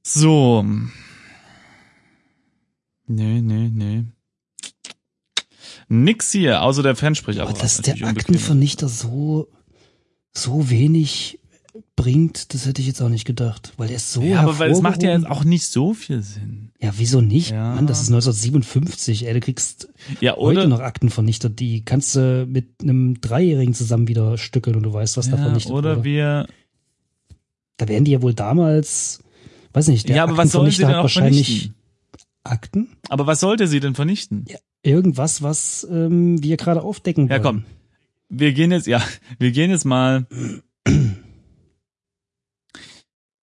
[0.02, 0.66] So.
[3.06, 4.06] Nee, nee, nee.
[5.90, 7.44] Nix hier, außer der Fernsprecher.
[7.44, 9.50] Aber dass der Aktenvernichter so,
[10.34, 11.40] so wenig
[11.96, 13.74] bringt, das hätte ich jetzt auch nicht gedacht.
[13.78, 16.22] Weil der ist so Ja, aber weil es macht ja jetzt auch nicht so viel
[16.22, 16.72] Sinn.
[16.80, 17.52] Ja, wieso nicht?
[17.52, 17.76] Ja.
[17.76, 19.90] Mann, das ist 1957, ey, du kriegst
[20.22, 24.84] Ja, heute oder, noch Aktenvernichter, die kannst du mit einem Dreijährigen zusammen wieder stückeln und
[24.84, 26.04] du weißt, was da ja, vernichtet oder wurde.
[26.04, 26.48] wir.
[27.78, 29.24] Da wären die ja wohl damals,
[29.74, 31.76] weiß nicht, der ja, aber was sollen sie denn auch wahrscheinlich vernichten?
[32.44, 32.88] Akten?
[33.10, 34.46] Aber was sollte sie denn vernichten?
[34.84, 37.32] Irgendwas, was ähm, wir gerade aufdecken wollen.
[37.32, 37.66] Ja, komm.
[38.30, 39.02] Wir gehen jetzt, ja,
[39.40, 40.26] wir gehen jetzt mal.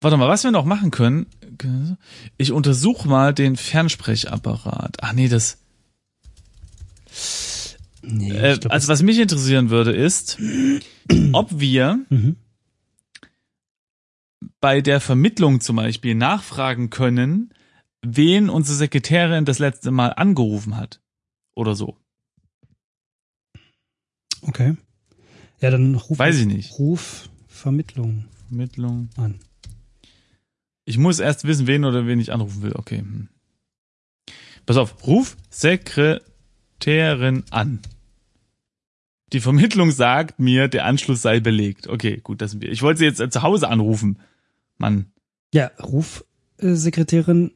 [0.03, 1.27] Warte mal, was wir noch machen können.
[2.37, 4.97] Ich untersuche mal den Fernsprechapparat.
[5.01, 5.59] Ach nee, das.
[8.01, 10.37] Nee, Äh, glaub, also was mich interessieren würde, ist,
[11.31, 12.35] ob wir Mhm.
[14.59, 17.53] bei der Vermittlung zum Beispiel nachfragen können,
[18.01, 20.99] wen unsere Sekretärin das letzte Mal angerufen hat.
[21.55, 21.97] Oder so.
[24.41, 24.75] Okay.
[25.61, 26.77] Ja, dann ruf, Weiß ich nicht.
[26.77, 29.09] ruf Vermittlung Vermittlung.
[29.15, 29.39] an.
[30.85, 32.73] Ich muss erst wissen, wen oder wen ich anrufen will.
[32.75, 32.99] Okay.
[32.99, 33.29] hm.
[34.65, 37.79] Pass auf, ruf Sekretärin an.
[39.33, 41.87] Die Vermittlung sagt mir, der Anschluss sei belegt.
[41.87, 42.71] Okay, gut, das sind wir.
[42.71, 44.19] Ich wollte sie jetzt äh, zu Hause anrufen.
[44.77, 45.11] Mann.
[45.53, 46.23] Ja, ruf
[46.57, 47.51] äh, Sekretärin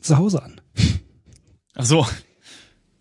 [0.00, 0.60] zu Hause an.
[1.74, 2.06] Ach so,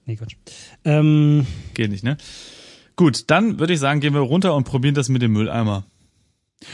[0.05, 0.35] Nee, Quatsch.
[0.83, 2.17] Ähm, geht nicht, ne?
[2.95, 5.85] Gut, dann würde ich sagen, gehen wir runter und probieren das mit dem Mülleimer.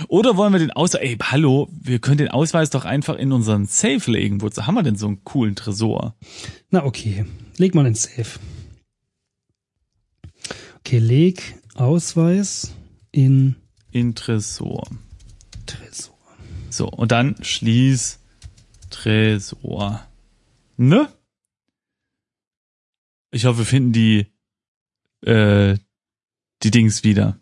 [0.07, 3.65] Oder wollen wir den Ausweis, ey, hallo, wir können den Ausweis doch einfach in unseren
[3.65, 4.41] Safe legen.
[4.41, 6.15] Wozu haben wir denn so einen coolen Tresor?
[6.69, 7.25] na okay,
[7.57, 8.39] leg mal ins Safe.
[10.79, 12.73] Okay, leg Ausweis
[13.11, 13.55] in
[13.91, 14.87] In Tresor.
[15.65, 16.15] Tresor.
[16.69, 18.19] So, und dann schließ
[18.89, 20.07] Tresor.
[20.77, 21.09] Ne?
[23.31, 24.27] Ich hoffe, wir finden die,
[25.25, 25.77] äh,
[26.63, 27.40] die Dings wieder.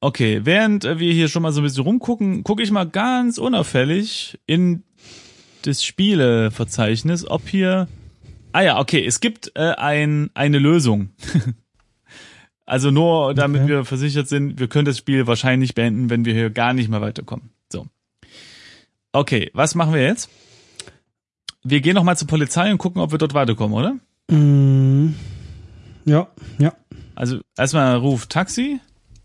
[0.00, 3.38] Okay, während äh, wir hier schon mal so ein bisschen rumgucken, gucke ich mal ganz
[3.38, 4.82] unauffällig in
[5.62, 7.88] das Spieleverzeichnis, ob hier.
[8.52, 11.10] Ah ja, okay, es gibt äh, ein, eine Lösung.
[12.66, 13.70] also nur damit Okay.
[13.70, 17.00] wir versichert sind, wir können das Spiel wahrscheinlich beenden, wenn wir hier gar nicht mehr
[17.00, 17.50] weiterkommen.
[17.72, 17.86] So.
[19.12, 20.28] Okay, was machen wir jetzt?
[21.64, 23.96] Wir gehen nochmal zur Polizei und gucken, ob wir dort weiterkommen, oder?
[24.30, 25.14] Mm,
[26.04, 26.28] ja,
[26.58, 26.72] ja.
[27.14, 28.78] Also erstmal ruf Taxi.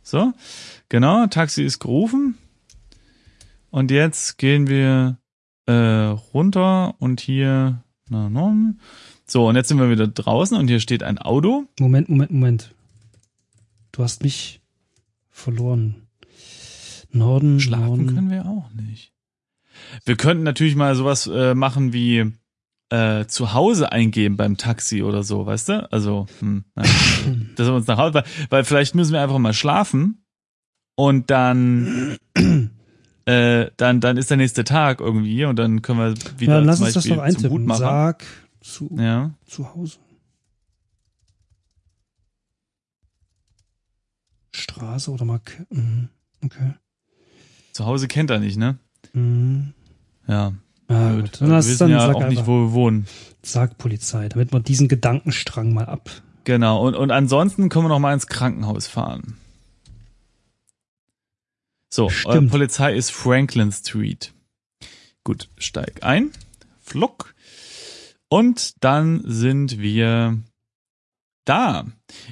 [0.03, 0.33] So,
[0.89, 2.37] genau, Taxi ist gerufen.
[3.69, 5.17] Und jetzt gehen wir
[5.65, 7.83] äh, runter und hier.
[8.09, 8.73] Na, na.
[9.25, 11.65] So, und jetzt sind wir wieder draußen und hier steht ein Auto.
[11.79, 12.75] Moment, Moment, Moment.
[13.93, 14.61] Du hast mich
[15.29, 16.07] verloren.
[17.11, 18.15] Norden, Schlafen Norden.
[18.15, 19.13] können wir auch nicht.
[20.05, 22.33] Wir könnten natürlich mal sowas äh, machen wie
[22.91, 25.91] äh, zu Hause eingeben beim Taxi oder so, weißt du?
[25.91, 26.83] Also, hm, na,
[27.55, 30.23] dass wir uns nach Hause, weil, weil vielleicht müssen wir einfach mal schlafen
[30.95, 32.17] und dann
[33.25, 36.65] äh, dann dann ist der nächste Tag irgendwie und dann können wir wieder Ja, dann
[36.65, 37.51] lass zum uns das Beispiel doch zum eintippen.
[37.51, 37.79] Hutmacher.
[37.79, 38.23] Sag
[38.61, 39.97] zu, Ja, zu Hause.
[44.53, 45.65] Straße oder Mark.
[45.69, 46.09] Mhm.
[46.43, 46.73] Okay.
[47.73, 48.77] zu Hause kennt er nicht, ne?
[49.13, 49.73] Mhm.
[50.27, 50.53] Ja,
[50.91, 51.39] Ah, gut.
[51.39, 53.07] Dann, wir lass, wissen dann ja auch nicht, wo wir wohnen.
[53.43, 56.09] sag Polizei, damit wir diesen Gedankenstrang mal ab.
[56.43, 59.37] Genau, und, und ansonsten können wir noch mal ins Krankenhaus fahren.
[61.89, 62.51] So, äh, Stimmt.
[62.51, 64.33] Polizei ist Franklin Street.
[65.23, 66.31] Gut, steig ein.
[66.81, 67.35] Fluck.
[68.27, 70.37] Und dann sind wir
[71.45, 71.85] da.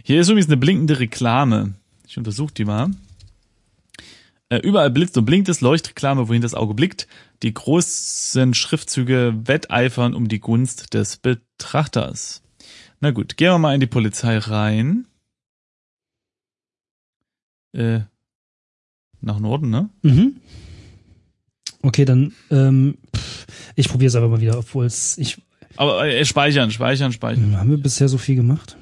[0.03, 1.75] Hier ist übrigens eine blinkende Reklame.
[2.07, 2.89] Ich untersuche die mal.
[4.49, 7.07] Äh, überall blitzt und blinkt es, Leuchtreklame, wohin das Auge blickt.
[7.43, 12.41] Die großen Schriftzüge wetteifern um die Gunst des Betrachters.
[12.99, 15.05] Na gut, gehen wir mal in die Polizei rein.
[17.73, 18.01] Äh,
[19.21, 19.89] nach Norden, ne?
[20.01, 20.41] Mhm.
[21.81, 22.97] Okay, dann, ähm,
[23.75, 25.41] Ich probiere es aber mal wieder, obwohl es ich.
[25.77, 27.55] Aber äh, speichern, speichern, speichern.
[27.57, 28.75] Haben wir bisher so viel gemacht?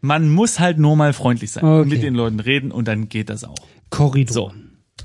[0.00, 1.88] man muss halt nur mal freundlich sein Okay.
[1.88, 3.54] mit den Leuten reden und dann geht das auch.
[3.90, 4.34] Korridor.
[4.34, 4.52] So.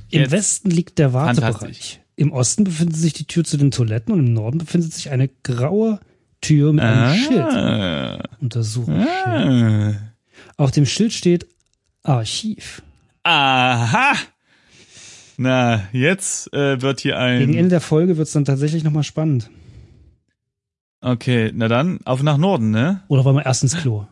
[0.09, 0.31] Im Jetzt.
[0.31, 2.01] Westen liegt der Wartebereich.
[2.15, 5.29] Im Osten befindet sich die Tür zu den Toiletten und im Norden befindet sich eine
[5.43, 5.99] graue
[6.41, 7.39] Tür mit einem Schild.
[7.41, 9.07] Ah, Untersuchungsschild.
[9.27, 9.93] ah.
[10.57, 11.45] Auf dem Schild steht
[12.03, 12.81] Archiv.
[13.23, 14.13] Aha!
[15.37, 17.57] Na, jetzt äh, wird hier Gegen ein.
[17.57, 19.49] Ende der Folge wird's dann tatsächlich nochmal spannend.
[21.01, 23.03] Okay, na dann, auf nach Norden, ne?
[23.07, 24.07] Oder wollen wir erst ins Klo?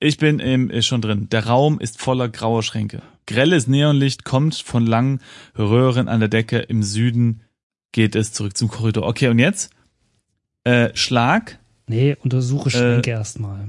[0.00, 1.28] Ich bin im, ist schon drin.
[1.30, 3.02] Der Raum ist voller grauer Schränke.
[3.26, 5.20] Grelles Neonlicht kommt von langen
[5.56, 6.58] Röhren an der Decke.
[6.58, 7.40] Im Süden
[7.92, 9.06] geht es zurück zum Korridor.
[9.06, 9.70] Okay, und jetzt?
[10.64, 11.58] Äh, Schlag.
[11.86, 13.68] Nee, untersuche Schränke erstmal.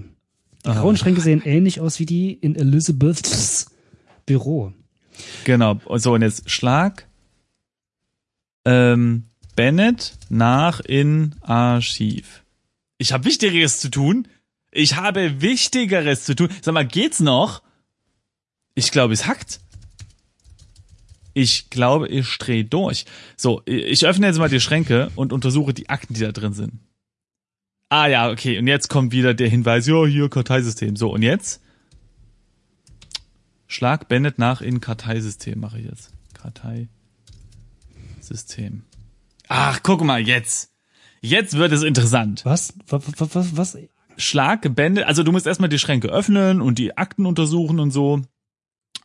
[0.66, 3.68] Die grauen Schränke sehen ähnlich aus wie die in Elizabeths
[4.26, 4.74] Büro.
[5.44, 5.80] Genau.
[5.96, 7.08] So, und jetzt Schlag.
[8.66, 9.26] Ähm,
[9.56, 12.43] Bennett nach in Archiv.
[12.97, 14.28] Ich habe Wichtigeres zu tun.
[14.72, 16.49] Ich habe Wichtigeres zu tun.
[16.62, 17.62] Sag mal, geht's noch?
[18.74, 19.60] Ich glaube, es hackt.
[21.34, 23.06] Ich glaube, ich drehe durch.
[23.36, 26.80] So, ich öffne jetzt mal die Schränke und untersuche die Akten, die da drin sind.
[27.89, 28.58] Ah ja, okay.
[28.58, 30.95] Und jetzt kommt wieder der Hinweis, ja, hier Karteisystem.
[30.95, 31.62] So, und jetzt?
[33.68, 36.12] Schlag Bennett nach in Karteisystem mache ich jetzt.
[36.34, 38.84] Karteisystem.
[39.48, 40.72] Ach, guck mal, jetzt.
[41.22, 42.46] Jetzt wird es interessant.
[42.46, 42.74] Was?
[42.88, 43.36] Was?
[43.36, 43.58] Was?
[43.58, 43.78] was?
[44.18, 48.22] Schlag Bennett, also du musst erstmal die Schränke öffnen und die Akten untersuchen und so.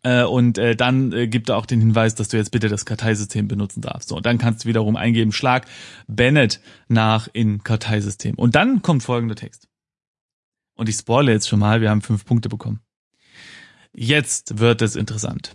[0.02, 2.86] Äh, und äh, dann äh, gibt er auch den Hinweis, dass du jetzt bitte das
[2.86, 4.08] Karteisystem benutzen darfst.
[4.08, 5.66] So, und dann kannst du wiederum eingeben, Schlag
[6.06, 8.34] Bennett nach in Karteisystem.
[8.36, 9.68] Und dann kommt folgender Text.
[10.74, 12.80] Und ich spoilere jetzt schon mal, wir haben fünf Punkte bekommen.
[13.92, 15.54] Jetzt wird es interessant.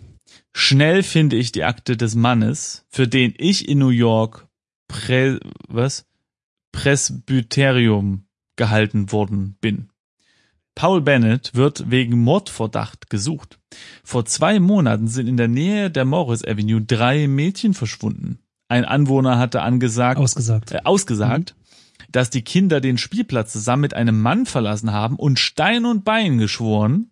[0.52, 4.45] Schnell finde ich die Akte des Mannes, für den ich in New York
[4.88, 6.06] Prä, was?
[6.72, 8.26] Presbyterium
[8.56, 9.90] gehalten worden bin.
[10.74, 13.58] Paul Bennett wird wegen Mordverdacht gesucht.
[14.04, 18.38] Vor zwei Monaten sind in der Nähe der Morris Avenue drei Mädchen verschwunden.
[18.68, 20.72] Ein Anwohner hatte angesagt, Ausgesagt.
[20.72, 21.56] äh, ausgesagt,
[22.12, 26.36] dass die Kinder den Spielplatz zusammen mit einem Mann verlassen haben und Stein und Bein
[26.38, 27.10] geschworen,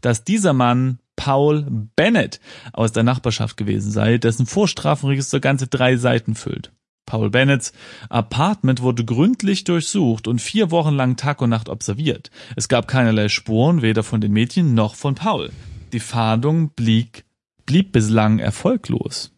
[0.00, 1.66] dass dieser Mann Paul
[1.96, 2.40] Bennett
[2.72, 6.72] aus der Nachbarschaft gewesen sei, dessen Vorstrafenregister ganze drei Seiten füllt.
[7.06, 7.72] Paul Bennetts
[8.08, 12.30] Apartment wurde gründlich durchsucht und vier Wochen lang Tag und Nacht observiert.
[12.56, 15.50] Es gab keinerlei Spuren, weder von den Mädchen noch von Paul.
[15.92, 17.24] Die Fahndung blieb,
[17.64, 19.32] blieb bislang erfolglos.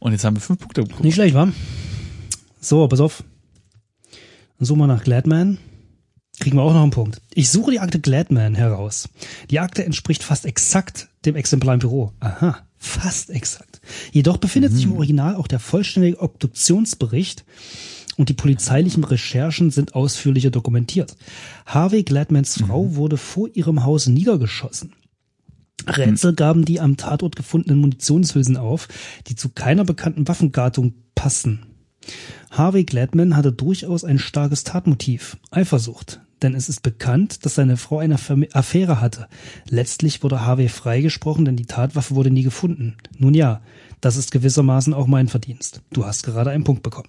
[0.00, 1.04] Und jetzt haben wir fünf Punkte bekommen.
[1.04, 1.50] Nicht schlecht, wa?
[2.60, 3.24] So, pass auf.
[4.58, 5.58] Dann suchen wir nach Gladman.
[6.40, 7.22] Kriegen wir auch noch einen Punkt.
[7.32, 9.08] Ich suche die Akte Gladman heraus.
[9.50, 12.12] Die Akte entspricht fast exakt dem Exemplar im Büro.
[12.20, 13.73] Aha, fast exakt.
[14.12, 17.44] Jedoch befindet sich im Original auch der vollständige Obduktionsbericht
[18.16, 21.16] und die polizeilichen Recherchen sind ausführlicher dokumentiert.
[21.66, 24.92] Harvey Gladmans Frau wurde vor ihrem Haus niedergeschossen.
[25.86, 28.88] Rätsel gaben die am Tatort gefundenen Munitionshülsen auf,
[29.26, 31.66] die zu keiner bekannten Waffengattung passen.
[32.50, 37.98] Harvey Gladman hatte durchaus ein starkes Tatmotiv, Eifersucht, denn es ist bekannt, dass seine Frau
[37.98, 38.18] eine
[38.52, 39.28] Affäre hatte.
[39.68, 42.96] Letztlich wurde Harvey freigesprochen, denn die Tatwaffe wurde nie gefunden.
[43.18, 43.62] Nun ja,
[44.04, 45.80] das ist gewissermaßen auch mein Verdienst.
[45.90, 47.08] Du hast gerade einen Punkt bekommen.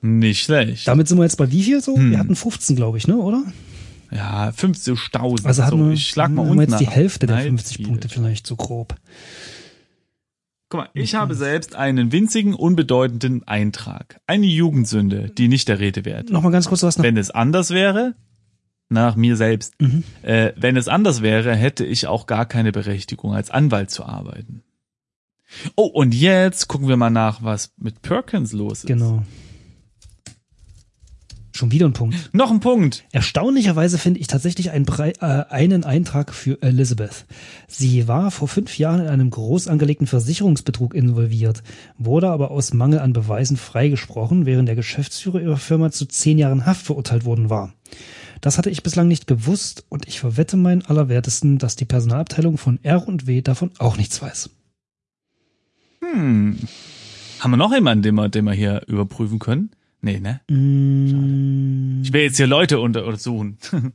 [0.00, 0.88] Nicht schlecht.
[0.88, 1.96] Damit sind wir jetzt bei wie viel so?
[1.96, 3.44] Wir hatten 15, glaube ich, ne, oder?
[4.10, 5.44] Ja, 50.000.
[5.44, 6.88] Also hatten so, wir, ich schlag mal haben unten wir jetzt die.
[6.88, 7.88] Hälfte der Nein, 50 viele.
[7.88, 8.96] Punkte vielleicht so grob.
[10.70, 14.20] Guck mal, ich habe selbst einen winzigen, unbedeutenden Eintrag.
[14.26, 16.30] Eine Jugendsünde, die nicht der Rede wert.
[16.30, 17.04] Nochmal ganz kurz was noch.
[17.04, 18.14] Wenn es anders wäre,
[18.88, 20.04] nach mir selbst, Mhm.
[20.22, 24.62] äh, wenn es anders wäre, hätte ich auch gar keine Berechtigung, als Anwalt zu arbeiten.
[25.76, 28.86] Oh, und jetzt gucken wir mal nach, was mit Perkins los ist.
[28.86, 29.22] Genau.
[31.52, 32.30] Schon wieder ein Punkt.
[32.32, 33.02] Noch ein Punkt.
[33.10, 37.24] Erstaunlicherweise finde ich tatsächlich einen, Brei äh, einen Eintrag für Elizabeth.
[37.66, 41.64] Sie war vor fünf Jahren in einem groß angelegten Versicherungsbetrug involviert,
[41.96, 46.64] wurde aber aus Mangel an Beweisen freigesprochen, während der Geschäftsführer ihrer Firma zu zehn Jahren
[46.64, 47.72] Haft verurteilt worden war.
[48.40, 52.78] Das hatte ich bislang nicht gewusst und ich verwette meinen Allerwertesten, dass die Personalabteilung von
[52.82, 54.50] R&W davon auch nichts weiß.
[56.02, 56.58] Hm.
[57.40, 59.70] Haben wir noch jemanden, den wir, den wir hier überprüfen können?
[60.00, 60.40] Nee, ne?
[60.48, 63.58] Mm, Ich will jetzt hier Leute unter untersuchen.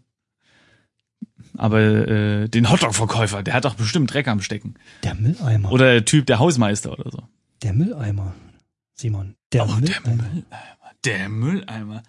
[1.58, 4.74] Aber äh, den Hotdog-Verkäufer, der hat doch bestimmt Dreck am Stecken.
[5.04, 5.72] der Mülleimer.
[5.72, 7.20] Oder der Typ, der Hausmeister oder so.
[7.62, 8.34] der Mülleimer.
[8.96, 9.36] Simon.
[9.54, 10.24] Der oh, der Mülleimer.
[10.24, 10.44] Mülleimer.
[11.06, 12.04] Der Mülleimer.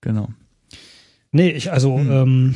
[0.00, 0.28] Genau.
[1.32, 2.10] Nee, ich, also, Hm.
[2.10, 2.54] ähm,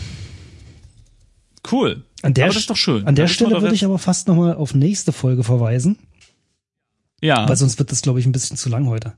[1.70, 2.02] Cool.
[2.22, 3.06] an der, Aber das ist doch schön.
[3.06, 5.98] an der Stelle würde ich aber fast nochmal auf nächste Folge verweisen,
[7.20, 7.48] Ja.
[7.48, 9.12] weil sonst wird das, glaube ich, ein bisschen zu lang heute.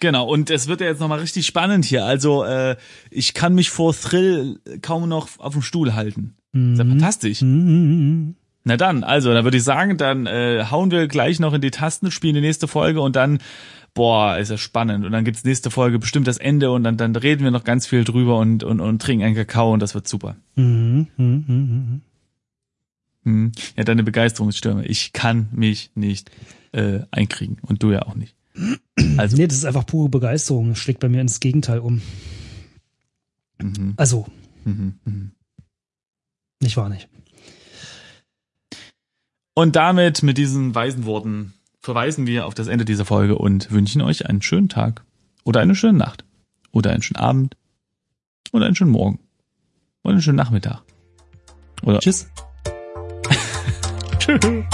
[0.00, 2.04] Genau, und es wird ja jetzt nochmal richtig spannend hier.
[2.06, 2.76] Also, äh,
[3.10, 6.34] ich kann mich vor Thrill kaum noch auf dem Stuhl halten.
[6.52, 7.42] Ist ja fantastisch.
[7.42, 8.34] Mhm.
[8.64, 11.70] Na dann, also, da würde ich sagen, dann äh, hauen wir gleich noch in die
[11.70, 13.38] Tasten, spielen die nächste Folge und dann,
[13.94, 15.04] boah, ist ja spannend.
[15.04, 17.86] Und dann gibt's nächste Folge bestimmt das Ende und dann, dann reden wir noch ganz
[17.86, 20.36] viel drüber und, und, und trinken einen Kakao und das wird super.
[20.56, 21.06] Mhm.
[21.16, 21.44] Mhm.
[21.46, 22.00] Mhm.
[23.24, 23.52] Hm.
[23.76, 24.86] Ja, deine Begeisterungsstürme.
[24.86, 26.30] Ich kann mich nicht
[26.72, 28.34] äh, einkriegen und du ja auch nicht.
[29.16, 30.70] Also, Nee, das ist einfach pure Begeisterung.
[30.70, 32.02] Das schlägt bei mir ins Gegenteil um.
[33.60, 34.26] mhm, Also,
[34.64, 35.32] mhm, mhm.
[36.60, 37.08] nicht wahr nicht.
[39.54, 44.02] Und damit, mit diesen weisen Worten, verweisen wir auf das Ende dieser Folge und wünschen
[44.02, 45.02] euch einen schönen Tag
[45.44, 46.24] oder eine schöne Nacht
[46.70, 47.56] oder einen schönen Abend
[48.52, 49.18] oder einen schönen Morgen
[50.02, 50.82] oder einen schönen Nachmittag.
[51.82, 52.28] Oder Tschüss.
[54.18, 54.64] Tschüss.